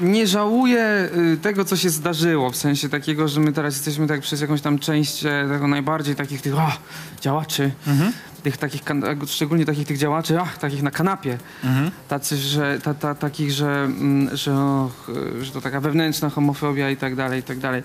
[0.00, 4.20] nie żałuję y, tego, co się zdarzyło, w sensie takiego, że my teraz jesteśmy tak
[4.20, 6.72] przez jakąś tam część e, tego najbardziej takich tych o,
[7.20, 7.72] działaczy,
[8.42, 8.82] tych takich,
[9.26, 11.38] szczególnie takich tych działaczy, ach, takich na kanapie,
[12.08, 16.96] tacy, że, ta, ta, takich, że, mm, że, och, że to taka wewnętrzna homofobia i
[16.96, 17.82] tak dalej, i tak dalej.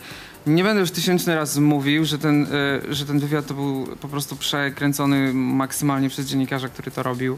[0.48, 4.08] Nie będę już tysięczny raz mówił, że ten, y, że ten wywiad to był po
[4.08, 7.38] prostu przekręcony maksymalnie przez dziennikarza, który to robił.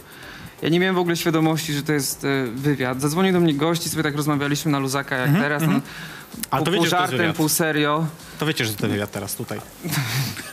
[0.62, 3.01] Ja nie miałem w ogóle świadomości, że to jest e, wywiad.
[3.01, 5.64] Zadzwonił do mnie gości, sobie tak rozmawialiśmy na luzaka jak teraz.
[5.68, 5.82] No,
[6.51, 7.36] Ale pół, to pół wiecie, że to jest żartem, wywiad.
[7.36, 8.07] pół serio.
[8.39, 9.60] To wiecie, że to wywiad teraz tutaj.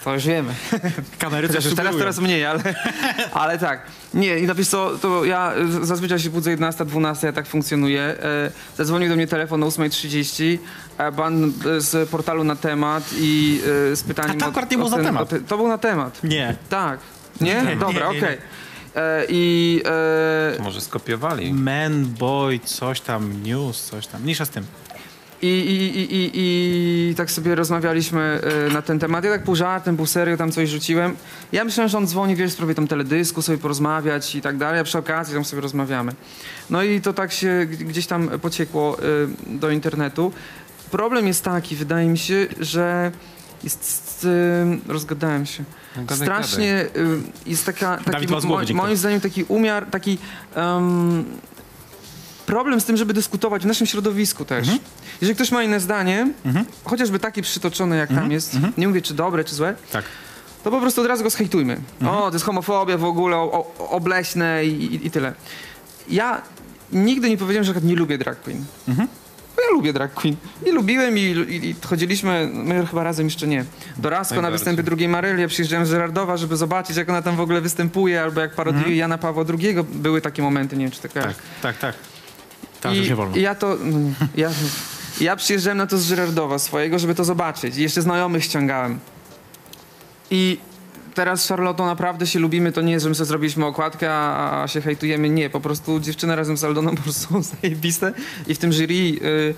[0.05, 0.55] To już wiemy.
[1.19, 2.63] Kamery też teraz, teraz mniej, ale,
[3.33, 3.83] ale tak.
[4.15, 8.01] Nie, i napisz co, to ja e, zazwyczaj się budzę 11, 12, ja tak funkcjonuję.
[8.03, 10.59] E, zadzwonił do mnie telefon o 8.30,
[10.99, 13.61] e, pan e, z portalu na temat i
[13.93, 14.37] e, z pytaniem...
[14.37, 15.31] A to akurat nie było na temat.
[15.49, 16.25] To był na temat.
[16.25, 16.57] Nie.
[16.69, 17.01] Tak.
[17.41, 17.63] Nie?
[17.63, 18.39] Nie, Dobra, okej.
[18.97, 19.83] E, I...
[20.59, 21.53] E, Może skopiowali.
[21.55, 24.23] Man, boy, coś tam, news, coś tam.
[24.23, 24.65] Mniejsza z tym.
[25.43, 26.31] I, i, i, i,
[27.11, 29.25] I tak sobie rozmawialiśmy e, na ten temat.
[29.25, 31.17] Ja tak pół żartem, pół serio tam coś rzuciłem.
[31.53, 34.81] Ja myślałem, że on dzwoni, wiesz, w sprawie tam teledysku, sobie porozmawiać i tak dalej,
[34.81, 36.13] a przy okazji tam sobie rozmawiamy.
[36.71, 39.03] No i to tak się gdzieś tam pociekło e,
[39.47, 40.33] do internetu.
[40.91, 43.12] Problem jest taki, wydaje mi się, że
[43.64, 44.26] jest,
[44.89, 45.64] rozgadałem się.
[45.97, 48.74] No gadaj, Strasznie y, jest taka, taki, Dawid mo- dziękuję.
[48.74, 50.18] moim zdaniem taki umiar, taki
[50.55, 51.24] em,
[52.47, 54.59] problem z tym, żeby dyskutować w naszym środowisku też.
[54.68, 54.78] Mhm.
[55.20, 56.32] Jeżeli ktoś ma inne zdanie,
[56.84, 60.05] chociażby takie przytoczone jak tam jest, nie mówię czy dobre, czy złe, Tak.
[60.64, 61.80] to po prostu od razu go zhejtujmy.
[62.01, 62.18] Mhm.
[62.18, 63.43] O, to jest homofobia w ogóle, o,
[63.78, 65.32] o, obleśne i, i, i tyle.
[66.09, 66.43] Ja
[66.93, 68.64] nigdy nie powiedziałem, że nie lubię drag queen.
[69.57, 69.57] Mhm.
[69.57, 70.37] Bo ja lubię drag queen.
[70.67, 73.65] I lubiłem i, i, i chodziliśmy, my chyba razem jeszcze nie,
[73.97, 75.43] do Rasko na występy drugiej Maryli.
[75.43, 78.97] Ja przyjeżdżałem z Żerardowa, żeby zobaczyć, jak ona tam w ogóle występuje, albo jak parodiuje
[78.97, 79.77] Jana Pawła II.
[79.93, 81.35] Były takie momenty, nie wiem, czy tak Mhm.
[81.63, 81.95] Tak, tak,
[82.81, 82.95] tak.
[82.95, 83.37] Już i, nie wolno.
[83.37, 83.77] I ja to.
[83.85, 84.51] no nie, Ja,
[85.21, 87.77] ja przyjeżdżałem na to z Żyrardowa swojego, żeby to zobaczyć.
[87.77, 88.99] I jeszcze znajomych ściągałem.
[90.31, 90.59] I
[91.17, 92.73] teraz z Charlottą naprawdę się lubimy.
[92.73, 95.29] To nie jest, że my sobie zrobiliśmy okładkę, a, się hejtujemy.
[95.29, 98.12] Nie, po prostu dziewczyny razem z Aldoną po prostu są zajebiste.
[98.47, 99.55] I w tym jury y,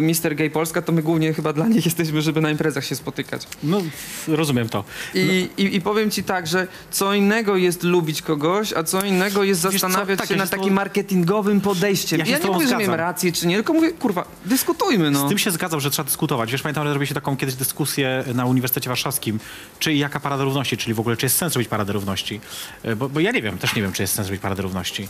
[0.00, 3.46] Mister Gay Polska, to my głównie chyba dla nich jesteśmy, żeby na imprezach się spotykać.
[3.62, 3.82] No,
[4.28, 4.84] rozumiem to.
[5.14, 9.44] I, i, I powiem ci tak, że co innego jest lubić kogoś, a co innego
[9.44, 12.20] jest Wiesz zastanawiać tak, się ja z takim marketingowym podejściem.
[12.20, 15.26] Ja Ja, nie mówię, że miałem rację czy nie, tylko mówię, kurwa, dyskutujmy no.
[15.26, 16.52] Z tym się zgadzam, że trzeba dyskutować.
[16.52, 19.40] Wiesz, pamiętam, że robiliście taką kiedyś dyskusję na Uniwersytecie Warszawskim,
[19.78, 22.40] czy jaka parada równości, czyli w ogóle, czy jest sens robić paradę równości.
[22.82, 25.08] E, Bo, bo ja nie wiem, też nie wiem, czy jest sens robić paradę równości.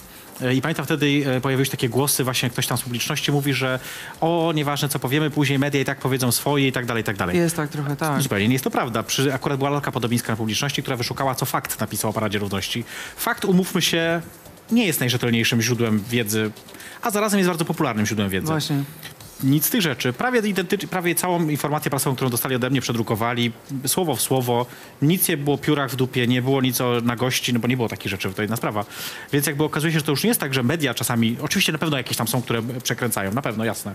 [0.55, 3.79] I pamiętam wtedy e, pojawiły się takie głosy, właśnie ktoś tam z publiczności mówi, że
[4.21, 7.17] o, nieważne co powiemy, później media i tak powiedzą swoje i tak dalej, i tak
[7.17, 7.37] dalej.
[7.37, 8.23] Jest tak trochę, tak.
[8.23, 9.03] Zupełnie nie jest to prawda.
[9.03, 12.85] Przy, akurat była lalka podobińska na publiczności, która wyszukała, co fakt napisał o Paradzie Równości.
[13.17, 14.23] Fakt, umówmy się,
[14.71, 16.51] nie jest najrzetelniejszym źródłem wiedzy,
[17.03, 18.47] a zarazem jest bardzo popularnym źródłem wiedzy.
[18.47, 18.85] Właśnie.
[19.43, 20.13] Nic z tych rzeczy.
[20.13, 20.43] Prawie,
[20.91, 23.53] prawie całą informację prasową, którą dostali ode mnie, przedrukowali,
[23.87, 24.67] słowo w słowo.
[25.03, 27.77] Nic nie było piórach w dupie, nie było nic o, na gości, no bo nie
[27.77, 28.85] było takich rzeczy, to jedna sprawa.
[29.33, 31.79] Więc jakby okazuje się, że to już nie jest tak, że media czasami, oczywiście na
[31.79, 33.95] pewno jakieś tam są, które przekręcają, na pewno, jasne.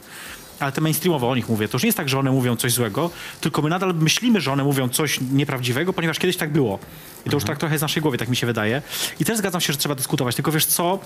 [0.60, 2.72] Ale te mainstreamowe o nich mówię, to już nie jest tak, że one mówią coś
[2.74, 3.10] złego,
[3.42, 6.80] tylko my nadal myślimy, że one mówią coś nieprawdziwego, ponieważ kiedyś tak było.
[7.26, 8.82] I to już tak trochę jest w naszej głowie, tak mi się wydaje.
[9.20, 10.36] I też zgadzam się, że trzeba dyskutować.
[10.36, 11.00] Tylko wiesz co,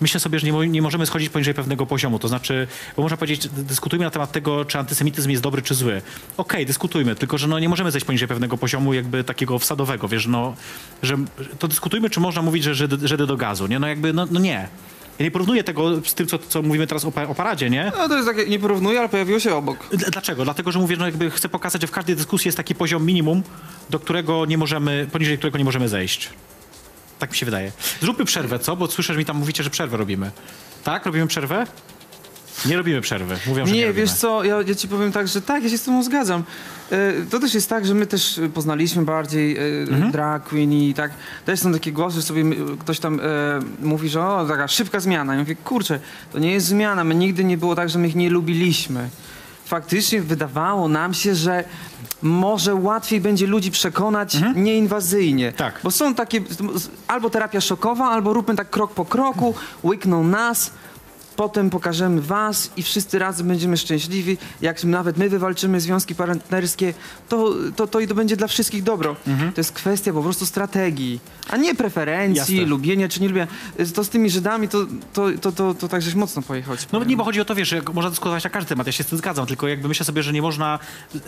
[0.00, 2.18] myślę sobie, że nie, mo- nie możemy schodzić poniżej pewnego poziomu.
[2.18, 6.02] To znaczy, bo można powiedzieć, dyskutujmy na temat tego, czy antysemityzm jest dobry, czy zły.
[6.36, 10.26] Okej, dyskutujmy, tylko że no, nie możemy zejść poniżej pewnego poziomu jakby takiego wsadowego, wiesz,
[10.26, 10.54] no,
[11.02, 11.16] że
[11.58, 13.78] to dyskutujmy, czy można mówić, że Żydy, Żydy do gazu, nie?
[13.78, 14.68] No jakby, no, no nie.
[15.18, 17.92] Ja nie porównuję tego z tym, co, co mówimy teraz o, o paradzie, nie?
[17.98, 19.78] No to jest takie, nie porównuję, ale pojawiło się obok.
[19.96, 20.44] D- Dlaczego?
[20.44, 23.42] Dlatego, że mówię, no jakby chcę pokazać, że w każdej dyskusji jest taki poziom minimum,
[23.90, 26.30] do którego nie możemy, poniżej którego nie możemy zejść.
[27.18, 27.72] Tak mi się wydaje.
[28.00, 28.76] Zróbmy przerwę, co?
[28.76, 30.30] Bo słyszę, że mi tam mówicie, że przerwę robimy.
[30.84, 31.06] Tak?
[31.06, 31.66] Robimy przerwę?
[32.66, 33.36] Nie robimy przerwy.
[33.46, 35.78] Mówią, że nie, Nie, wiesz co, ja, ja ci powiem tak, że tak, ja się
[35.78, 36.42] z tobą zgadzam.
[36.92, 40.10] E, to też jest tak, że my też e, poznaliśmy bardziej e, Mhm.
[40.12, 41.10] drag queen i tak.
[41.44, 42.44] Też są takie głosy, że sobie
[42.78, 43.24] ktoś tam e,
[43.82, 45.34] mówi, że o, taka szybka zmiana.
[45.34, 46.00] Ja mówię, kurczę,
[46.32, 49.08] to nie jest zmiana, my nigdy nie było tak, że my ich nie lubiliśmy.
[49.64, 51.64] Faktycznie wydawało nam się, że
[52.22, 55.52] może łatwiej będzie ludzi przekonać nieinwazyjnie.
[55.52, 55.80] Tak.
[55.84, 56.40] Bo są takie,
[57.08, 59.54] albo terapia szokowa, albo róbmy tak krok po kroku,
[59.84, 60.70] łykną nas,
[61.38, 64.36] potem pokażemy was i wszyscy razem będziemy szczęśliwi.
[64.60, 66.94] Jak nawet my wywalczymy związki partnerskie,
[67.28, 69.16] to, to, to i to będzie dla wszystkich dobro.
[69.54, 71.20] To jest kwestia po prostu strategii,
[71.50, 72.70] a nie preferencji, Jasne.
[72.70, 73.46] lubienia czy nie lubienia.
[73.94, 76.76] To z tymi Żydami to, to, to, to, to tak żeś mocno pojechał.
[76.92, 79.04] No nie, bo chodzi o to, wiesz, że można dyskutować na każdy temat, ja się
[79.04, 80.78] z tym zgadzam, tylko jakby myślę sobie, że nie można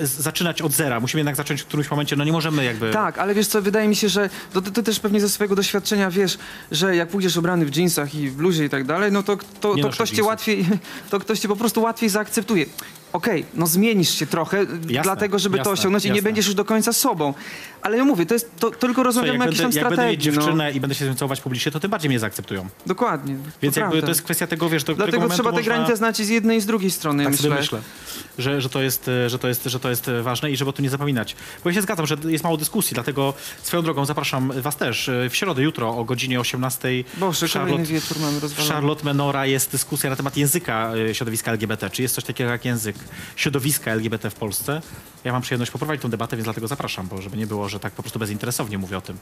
[0.02, 1.00] zaczynać od zera.
[1.00, 2.90] Musimy jednak zacząć w którymś momencie, no nie możemy jakby...
[2.90, 5.56] Tak, ale wiesz co, wydaje mi się, że to, ty, ty też pewnie ze swojego
[5.56, 6.38] doświadczenia wiesz,
[6.72, 9.74] że jak pójdziesz ubrany w dżinsach i w bluzie i tak dalej, no to, to,
[9.74, 10.66] Nie to noszę ktoś cię łatwiej,
[11.10, 12.66] to ktoś cię po prostu łatwiej zaakceptuje.
[13.12, 14.66] Okej, no zmienisz się trochę,
[15.02, 16.22] dlatego żeby to jasne, osiągnąć i nie jasne.
[16.22, 17.34] będziesz już do końca sobą.
[17.82, 20.10] Ale ja mówię, to jest, to, to tylko rozmawiamy o jakiejś będę, tam jak będę
[20.10, 20.38] mieć strategii.
[20.38, 20.42] No.
[20.42, 22.68] dziewczynę i będę się z nią całować publicznie, to tym bardziej mnie zaakceptują.
[22.86, 23.36] Dokładnie.
[23.62, 24.06] Więc jakby prawda.
[24.06, 26.66] to jest kwestia tego, wiesz, do Dlatego trzeba te granice znać z jednej i z
[26.66, 27.48] drugiej strony, Tak myślę.
[27.48, 27.80] sobie myślę,
[28.38, 30.82] że, że, to jest, że, to jest, że to jest ważne i żeby o tym
[30.82, 31.36] nie zapominać.
[31.64, 35.08] Bo ja się zgadzam, że jest mało dyskusji, dlatego swoją drogą zapraszam was też.
[35.08, 38.74] e, W środę, jutro o godzinie 18 Boże, kolejny wieczór mamy rozwalony.
[38.74, 41.90] Charlotte Menora jest dyskusja na temat języka e, środowiska LGBT.
[41.90, 42.96] Czy jest coś takiego jak język
[43.36, 44.82] środowiska LGBT w Polsce?
[45.24, 47.92] Ja mam przyjemność poprowadzić tą debatę, więc dlatego zapraszam, bo żeby nie było, że tak
[47.92, 49.16] po prostu bezinteresownie mówię o tym.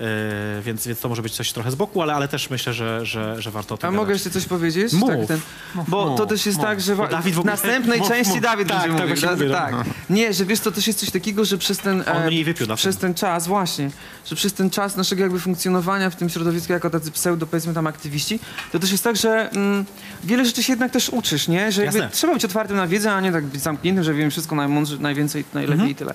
[0.00, 3.06] E, więc, więc to może być coś trochę z boku, ale, ale też myślę, że,
[3.06, 4.00] że, że warto o tym A gadać.
[4.02, 4.92] mogę jeszcze coś powiedzieć?
[4.92, 5.10] Mów.
[5.10, 5.40] Tak, ten,
[5.88, 6.66] bo mów, to też jest mów.
[6.66, 8.40] tak, że wa- Dawid w w ogóle- następnej mów, części.
[8.40, 9.48] Dawid Tak, będzie tak, mówił.
[9.48, 9.84] da- mówię, no.
[9.84, 9.94] tak.
[10.10, 12.66] Nie, że wiesz, to też jest coś takiego, że przez ten, On e, mniej wypił
[12.76, 13.90] przez ten czas, właśnie,
[14.26, 17.86] że przez ten czas naszego jakby funkcjonowania w tym środowisku jako tacy pseudo, powiedzmy tam
[17.86, 18.38] aktywiści,
[18.72, 19.84] to też jest tak, że mm,
[20.24, 21.72] wiele rzeczy się jednak też uczysz, nie?
[21.72, 24.98] Że trzeba być otwartym na wiedzę, a nie tak być zamkniętym, że wiem wszystko najmądrze,
[24.98, 25.90] najwięcej, najlepiej Mhm.
[25.90, 26.14] i tyle.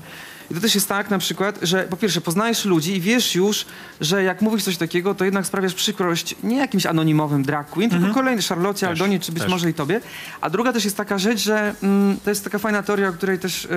[0.51, 3.65] I to też jest tak na przykład, że po pierwsze poznajesz ludzi i wiesz już,
[4.01, 8.13] że jak mówisz coś takiego, to jednak sprawiasz przykrość nie jakimś anonimowym drag queen, tylko
[8.13, 9.51] kolejny Charlotte, Aldonie, czy być Mhm.
[9.51, 9.51] też.
[9.51, 10.01] może i tobie.
[10.41, 13.39] A druga też jest taka rzecz, że mm, to jest taka fajna teoria, o której
[13.39, 13.69] też e,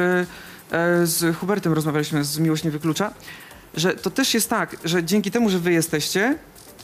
[0.77, 3.13] e, z Hubertem rozmawialiśmy, z Miłość nie wyklucza,
[3.75, 6.35] że to też jest tak, że dzięki temu, że wy jesteście,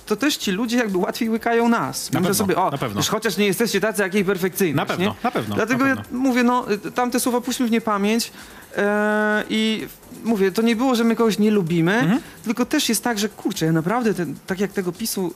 [0.06, 2.12] to też ci ludzie jakby łatwiej łykają nas.
[2.12, 3.00] Na Myślę sobie, o, na pewno.
[3.00, 4.74] już chociaż nie jesteście tacy jak jej perfekcyjni.
[4.74, 6.18] Na pewno, na pewno, Dlatego na ja pewno.
[6.18, 8.32] mówię, no, tamte słowa puśćmy w niepamięć
[8.76, 9.86] e, i
[10.24, 12.20] mówię, to nie było, że my kogoś nie lubimy, Mhm.
[12.44, 15.34] tylko też jest tak, że kurczę, ja naprawdę, ten, tak jak tego PiSu,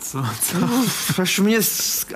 [0.00, 1.22] Co, co?
[1.22, 1.58] aż, mnie,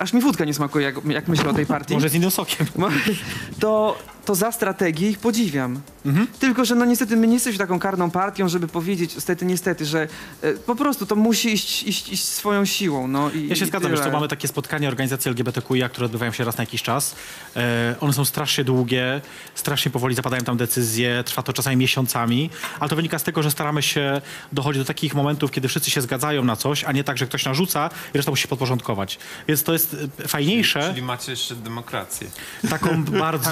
[0.00, 1.94] aż mi wódka nie smakuje, jak, jak myślę o tej partii.
[1.94, 2.66] Może z innym sokiem.
[3.60, 5.80] to, to za strategię ich podziwiam.
[6.06, 6.26] Mhm.
[6.38, 10.08] Tylko, że no niestety my nie jesteśmy taką karną partią, żeby powiedzieć, niestety, niestety, że
[10.42, 13.08] e, po prostu to musi iść, iść, iść swoją siłą.
[13.08, 14.04] No, i, Ja się i zgadzam, tyle.
[14.04, 17.14] co, mamy takie spotkania organizacji LGBTQIA, które odbywają się raz na jakiś czas.
[17.56, 19.20] E, one są strasznie długie,
[19.54, 22.50] strasznie powoli zapadają tam decyzje, trwa to czasami miesiącami,
[22.80, 24.20] ale to wynika z tego, że staramy się
[24.52, 27.44] dochodzić do takich momentów, kiedy wszyscy się zgadzają na coś, a nie tak, że ktoś
[27.44, 29.18] narzuca i reszta musi się podporządkować.
[29.48, 32.28] Więc to jest e, fajniejsze, Czyli macie jeszcze demokrację.
[32.70, 33.50] taką bardzo.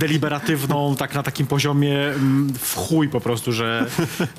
[0.00, 3.86] Deliberatywną, tak na takim poziomie mm, w chuj po prostu, że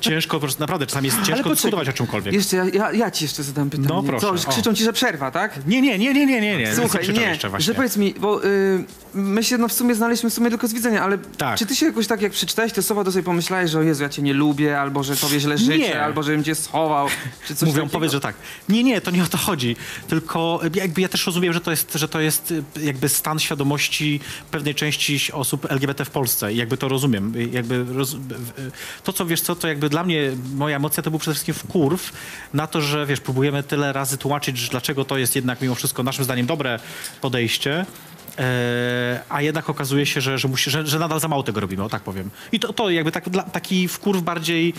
[0.00, 2.34] ciężko, po prostu, naprawdę czasami jest ciężko dyskutować o czymkolwiek.
[2.34, 3.88] Jeszcze ja, ja, ja ci jeszcze zadam pytanie.
[3.88, 5.66] No, proszę, Co, krzyczą ci, że przerwa, tak?
[5.66, 6.74] Nie, nie, nie, nie, nie, nie, nie.
[6.74, 7.64] Słuchaj, nie, jeszcze właśnie.
[7.64, 8.84] że powiedz mi, bo y,
[9.14, 11.58] my się no w sumie znaleźliśmy w sumie tylko z widzenia, ale Tak.
[11.58, 14.02] czy ty się jakoś tak jak przeczytałeś te słowa, to sobie pomyślałeś, że o Jezu,
[14.02, 16.02] ja cię nie lubię, albo że tobie źle życzę, Nie.
[16.04, 17.08] albo żebym cię schował,
[17.48, 17.92] czy coś Mówią, takiego?
[17.92, 18.34] powiedz, że tak.
[18.68, 19.76] Nie, nie, to nie o to chodzi.
[20.08, 24.20] Tylko jakby ja też rozumiem, że to jest, że to jest y, jakby stan świadomości
[24.50, 26.52] pewnej części osób LGBT w Polsce.
[26.52, 27.32] I jakby to rozumiem.
[27.40, 28.12] I Jakby roz...
[28.14, 28.16] y,
[29.04, 32.12] To, co wiesz co, to jakby dla mnie moja emocja to był przede wszystkim wkurw
[32.54, 36.02] na to, że wiesz, próbujemy tyle razy tłumaczyć, że dlaczego to jest jednak mimo wszystko
[36.02, 36.78] naszym zdaniem dobre
[37.20, 37.86] podejście.
[38.38, 41.84] E, a jednak okazuje się, że, że, musi, że, że nadal za mało tego robimy,
[41.84, 42.30] o tak powiem.
[42.52, 44.74] I to, to jakby tak, dla, taki wkurw bardziej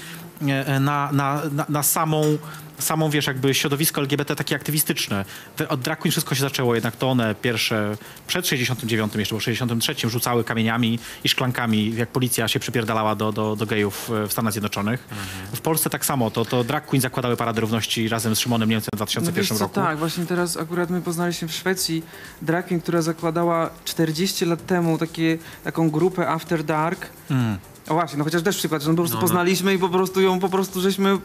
[0.80, 2.38] na, na, na, na samą,
[2.80, 5.26] samą, wiesz, jakby środowisko LGBT takie aktywistyczne.
[5.70, 9.44] Od drag queen wszystko się zaczęło, jednak to one pierwsze, przed 69 jeszcze, bo w
[9.44, 14.32] 63 rzucały kamieniami i szklankami, jak policja się przypierdalała do, do, do gejów e, w
[14.32, 15.08] Stanach Zjednoczonych.
[15.56, 18.90] W Polsce tak samo, to, to drag queen zakładały Parady Równości razem z Szymonem Niemcem
[18.94, 19.76] w No 2001 wiesz co, roku.
[19.76, 22.04] tak, właśnie teraz akurat my poznaliśmy w Szwecji
[22.42, 27.10] drag queen, która zakładała 40 lat temu takie, taką grupę After Dark.
[27.30, 27.58] Mm.
[27.90, 29.28] O właśnie, no chociaż też przykład, że no po prostu No, no.
[29.28, 31.18] poznaliśmy i po prostu ją po prostu żeśmy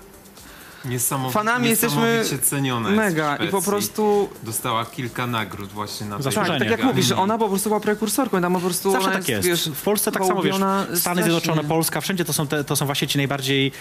[0.85, 1.33] Niesamow...
[1.33, 6.25] fanami jesteśmy ceniona jest mega w i po prostu Dostała kilka nagród właśnie na tej
[6.25, 6.59] Zasłużenie.
[6.59, 9.19] tak, tak jak mówisz, że ona po prostu była prekursorką, tam po prostu Zawsze ona
[9.19, 9.49] tak jest.
[9.49, 11.23] Wiesz, w Polsce tak samo, wiesz, Stany strasznie.
[11.23, 13.73] Zjednoczone, Polska, wszędzie to są, te, to są właśnie ci najbardziej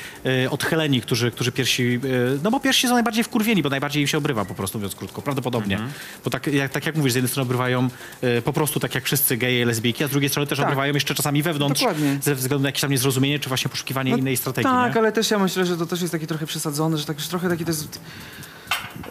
[0.46, 4.08] e, odchyleni, którzy, którzy pierwsi, e, no bo pierwsi są najbardziej wkurwieni, bo najbardziej im
[4.08, 5.76] się obrywa po prostu, mówiąc krótko, prawdopodobnie.
[5.76, 5.94] Mhm.
[6.24, 7.90] Bo tak jak, tak jak mówisz, z jednej strony obrywają
[8.22, 10.68] e, po prostu tak jak wszyscy geje, lesbijki, a z drugiej strony też Tak.
[10.68, 12.18] obrywają jeszcze czasami wewnątrz, Dokładnie.
[12.22, 15.00] ze względu na jakieś tam niezrozumienie, czy właśnie poszukiwanie No innej strategii, Tak, nie?
[15.02, 17.50] ale też ja myślę, że to też jest takie trochę przesadzone, że tak już trochę
[17.50, 18.00] taki to jest...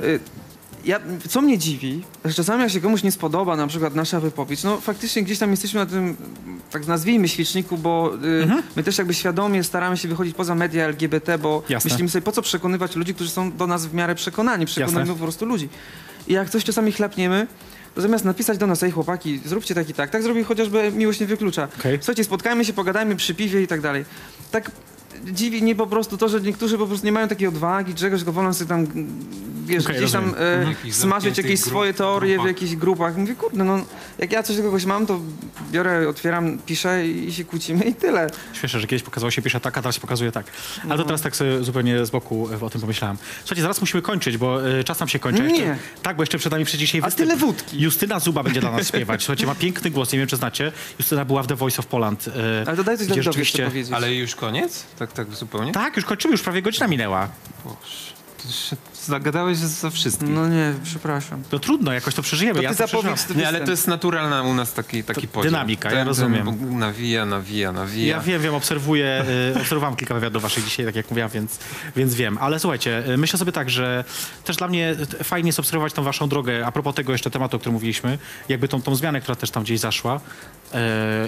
[0.01, 0.20] y,
[0.85, 4.62] ja, co mnie dziwi, że czasami jak się komuś nie spodoba na przykład nasza wypowiedź,
[4.62, 6.16] no faktycznie gdzieś tam jesteśmy na tym,
[6.70, 11.39] tak nazwijmy, świeczniku, bo y, my też jakby świadomie staramy się wychodzić poza media LGBT,
[11.39, 11.91] bo Jasne.
[11.91, 15.14] myślimy sobie, po co przekonywać ludzi, którzy są do nas w miarę przekonani, przekonujmy Jasne.
[15.14, 15.68] po prostu ludzi.
[16.29, 17.47] I jak coś czasami chlapniemy,
[17.95, 21.20] to zamiast napisać do nas, ej chłopaki, zróbcie tak i tak, tak zrobił chociażby miłość
[21.20, 21.68] nie wyklucza.
[21.79, 21.99] Okej.
[22.01, 24.05] Słuchajcie, spotkajmy się, pogadajmy przy piwie i tak dalej.
[24.51, 24.70] Tak
[25.33, 28.33] dziwi mnie po prostu to, że niektórzy po prostu nie mają takiej odwagi, czegoś, tylko
[28.33, 28.87] wolą sobie tam,
[29.66, 30.93] wiesz, Okej, gdzieś tam e, Mhm.
[30.93, 33.16] Smażyć jakieś grup- swoje teorie w jakichś grupach.
[33.16, 33.79] Mówię, kurde, no
[34.19, 35.21] jak ja coś do kogoś mam, to
[35.71, 38.27] biorę, otwieram, piszę i się kłócimy i tyle.
[38.53, 40.47] Śmieszne, że kiedyś pokazało się pisze tak, a teraz się pokazuje tak.
[40.89, 43.17] Ale to teraz tak sobie zupełnie z boku e, o tym pomyślałem.
[43.41, 45.43] Słuchajcie, zaraz musimy kończyć, bo e, czas nam się kończy.
[45.43, 45.49] Nie.
[45.59, 47.29] Jeszcze, tak, bo jeszcze przed nami przecież dzisiaj A występ.
[47.31, 47.81] tyle wódki.
[47.83, 49.23] Justyna Zuba będzie dla nas śpiewać.
[49.23, 50.73] Słuchajcie, ma piękny głos, nie wiem czy znacie.
[50.99, 52.29] Justyna była w The Voice of Poland.
[52.29, 53.59] e, Ale to daj coś gdzie Dawidowi rzeczywiście...
[53.63, 53.93] jeszcze powiedzieć.
[53.93, 54.85] Ale już koniec?
[54.99, 55.73] Tak, tak zupełnie?
[55.73, 57.29] Tak, już kończymy, już prawie godzina minęła.
[57.65, 57.77] Boże,
[58.43, 58.77] to się
[59.09, 60.35] zagadałeś za wszystkim.
[60.35, 61.43] No nie, przepraszam.
[61.51, 62.55] To trudno, jakoś to przeżyjemy.
[62.59, 65.51] To ja to Nie, ale to jest naturalna u nas taki, taki To podział.
[65.51, 66.47] dynamika, ja Ten- rozumiem.
[66.47, 68.17] ten nawija, nawija, nawija.
[68.17, 69.25] Ja wiem, wiem, obserwuję,
[69.57, 71.59] y, obserwowałem kilka wywiadów waszych dzisiaj, tak jak mówiłam, więc,
[71.97, 72.39] więc wiem.
[72.41, 74.05] Ale słuchajcie, y, myślę sobie tak, że
[74.45, 76.67] też dla mnie fajnie jest obserwować tą waszą drogę.
[76.67, 79.63] A propos tego jeszcze tematu, o którym mówiliśmy, jakby tą, tą zmianę, która też tam
[79.63, 80.79] gdzieś zaszła y,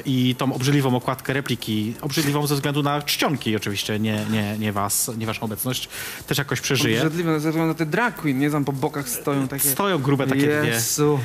[0.04, 5.10] i tą obrzydliwą okładkę repliki, obrzydliwą ze względu na czcionki oczywiście, nie, nie, nie was,
[5.18, 5.88] nie waszą obecność,
[6.26, 7.02] też jakoś przeżyję.
[7.02, 9.68] Obrzydliwe, ze względu na te drag queen, nie tam po bokach stoją takie...
[9.68, 10.70] Stoją grube takie dwie.
[10.70, 11.18] Jezu.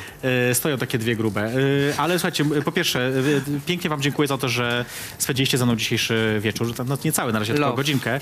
[0.51, 1.41] E, Stoją takie dwie grube.
[1.41, 1.51] E,
[1.97, 4.85] Ale słuchajcie, po pierwsze, e, pięknie wam dziękuję za to, że
[5.17, 6.73] spędziliście ze mną dzisiejszy wieczór.
[6.87, 7.77] No, nie cały na razie, tylko Love.
[7.77, 8.19] godzinkę.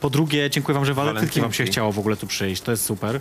[0.00, 2.62] Po drugie, dziękuję wam, że walentynki wam się chciało w ogóle tu przyjść.
[2.62, 3.16] To jest super.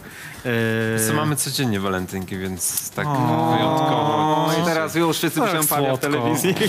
[0.45, 3.54] E, Co mamy codziennie walentynki, więc tak O.
[3.58, 4.51] wyjątkowo.
[4.58, 6.56] No i teraz już wszyscy Tak piszą w telewizji.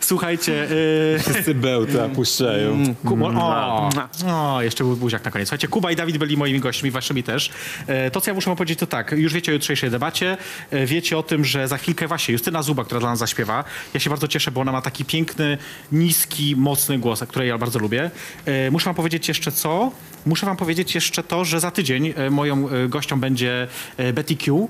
[0.00, 0.68] Słuchajcie,
[1.14, 2.94] e, Wszyscy bełta puszczają.
[3.04, 3.90] Kuba, o,
[4.26, 5.48] o, jeszcze był buziak na koniec.
[5.48, 7.50] Słuchajcie, Kuba i Dawid byli moimi gośćmi, waszymi też.
[7.86, 10.36] E, To, co ja muszę wam powiedzieć, to tak, już wiecie o jutrzejszej debacie,
[10.70, 14.00] e, wiecie o tym, że za chwilkę właśnie Justyna Zuba, która dla nas zaśpiewa, ja
[14.00, 15.58] się bardzo cieszę, bo ona ma taki piękny,
[15.92, 18.10] niski, mocny głos, który ja bardzo lubię.
[18.46, 19.92] E, Muszę wam powiedzieć jeszcze co?
[20.26, 23.68] Muszę wam powiedzieć jeszcze to, że za tydzień moją gością będzie
[24.14, 24.68] Betty Q.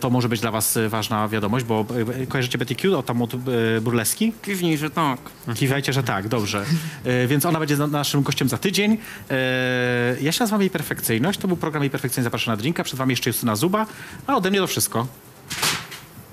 [0.00, 1.86] To może być dla was ważna wiadomość, bo
[2.28, 3.32] kojarzycie Betty Q, o tam od
[3.80, 4.32] burleski?
[4.42, 5.18] Kiwnij, że tak.
[5.54, 6.64] Kiwajcie, że tak, dobrze.
[7.26, 8.98] Więc ona będzie na- naszym gościem za tydzień.
[10.20, 11.38] Ja się nazywam jej Perfekcyjność.
[11.38, 12.84] To był program jej Perfekcyjność Zapraszam na drinka.
[12.84, 13.86] Przed wami jeszcze Justyna Zuba.
[14.26, 15.06] A ode mnie to wszystko.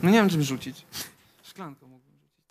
[0.04, 0.86] No nie wiem czym rzucić.
[1.44, 2.50] Szklanką mógłbym rzucić.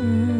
[0.00, 0.39] Some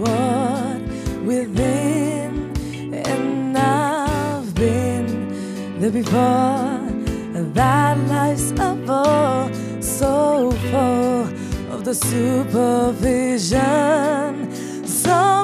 [0.00, 0.80] what
[1.24, 2.52] within,
[2.94, 6.80] and I've been there before.
[7.54, 9.50] That life's a bore
[9.82, 11.26] so full
[11.74, 13.66] of the supervision.
[14.86, 15.39] Some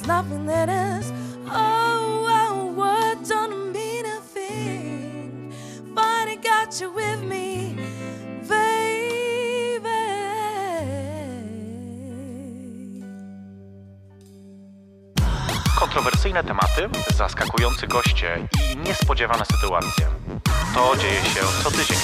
[0.00, 1.12] there's nothing that is.
[1.46, 5.52] Oh, oh, what don't mean a thing.
[5.94, 7.76] Finally got you with me,
[8.48, 9.88] baby.
[15.78, 20.06] Kontrowersyjne tematy, zaskakujący goście i niespodziewane sytuacje.
[20.74, 21.98] To dzieje się co tydzień.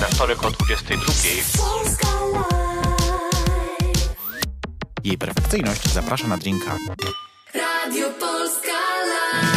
[0.00, 2.65] We wtorek o 22.00 Polska Live.
[5.06, 6.76] Jej perfekcyjność zaprasza na drinka.
[7.54, 8.72] Radio Polska
[9.04, 9.55] Live.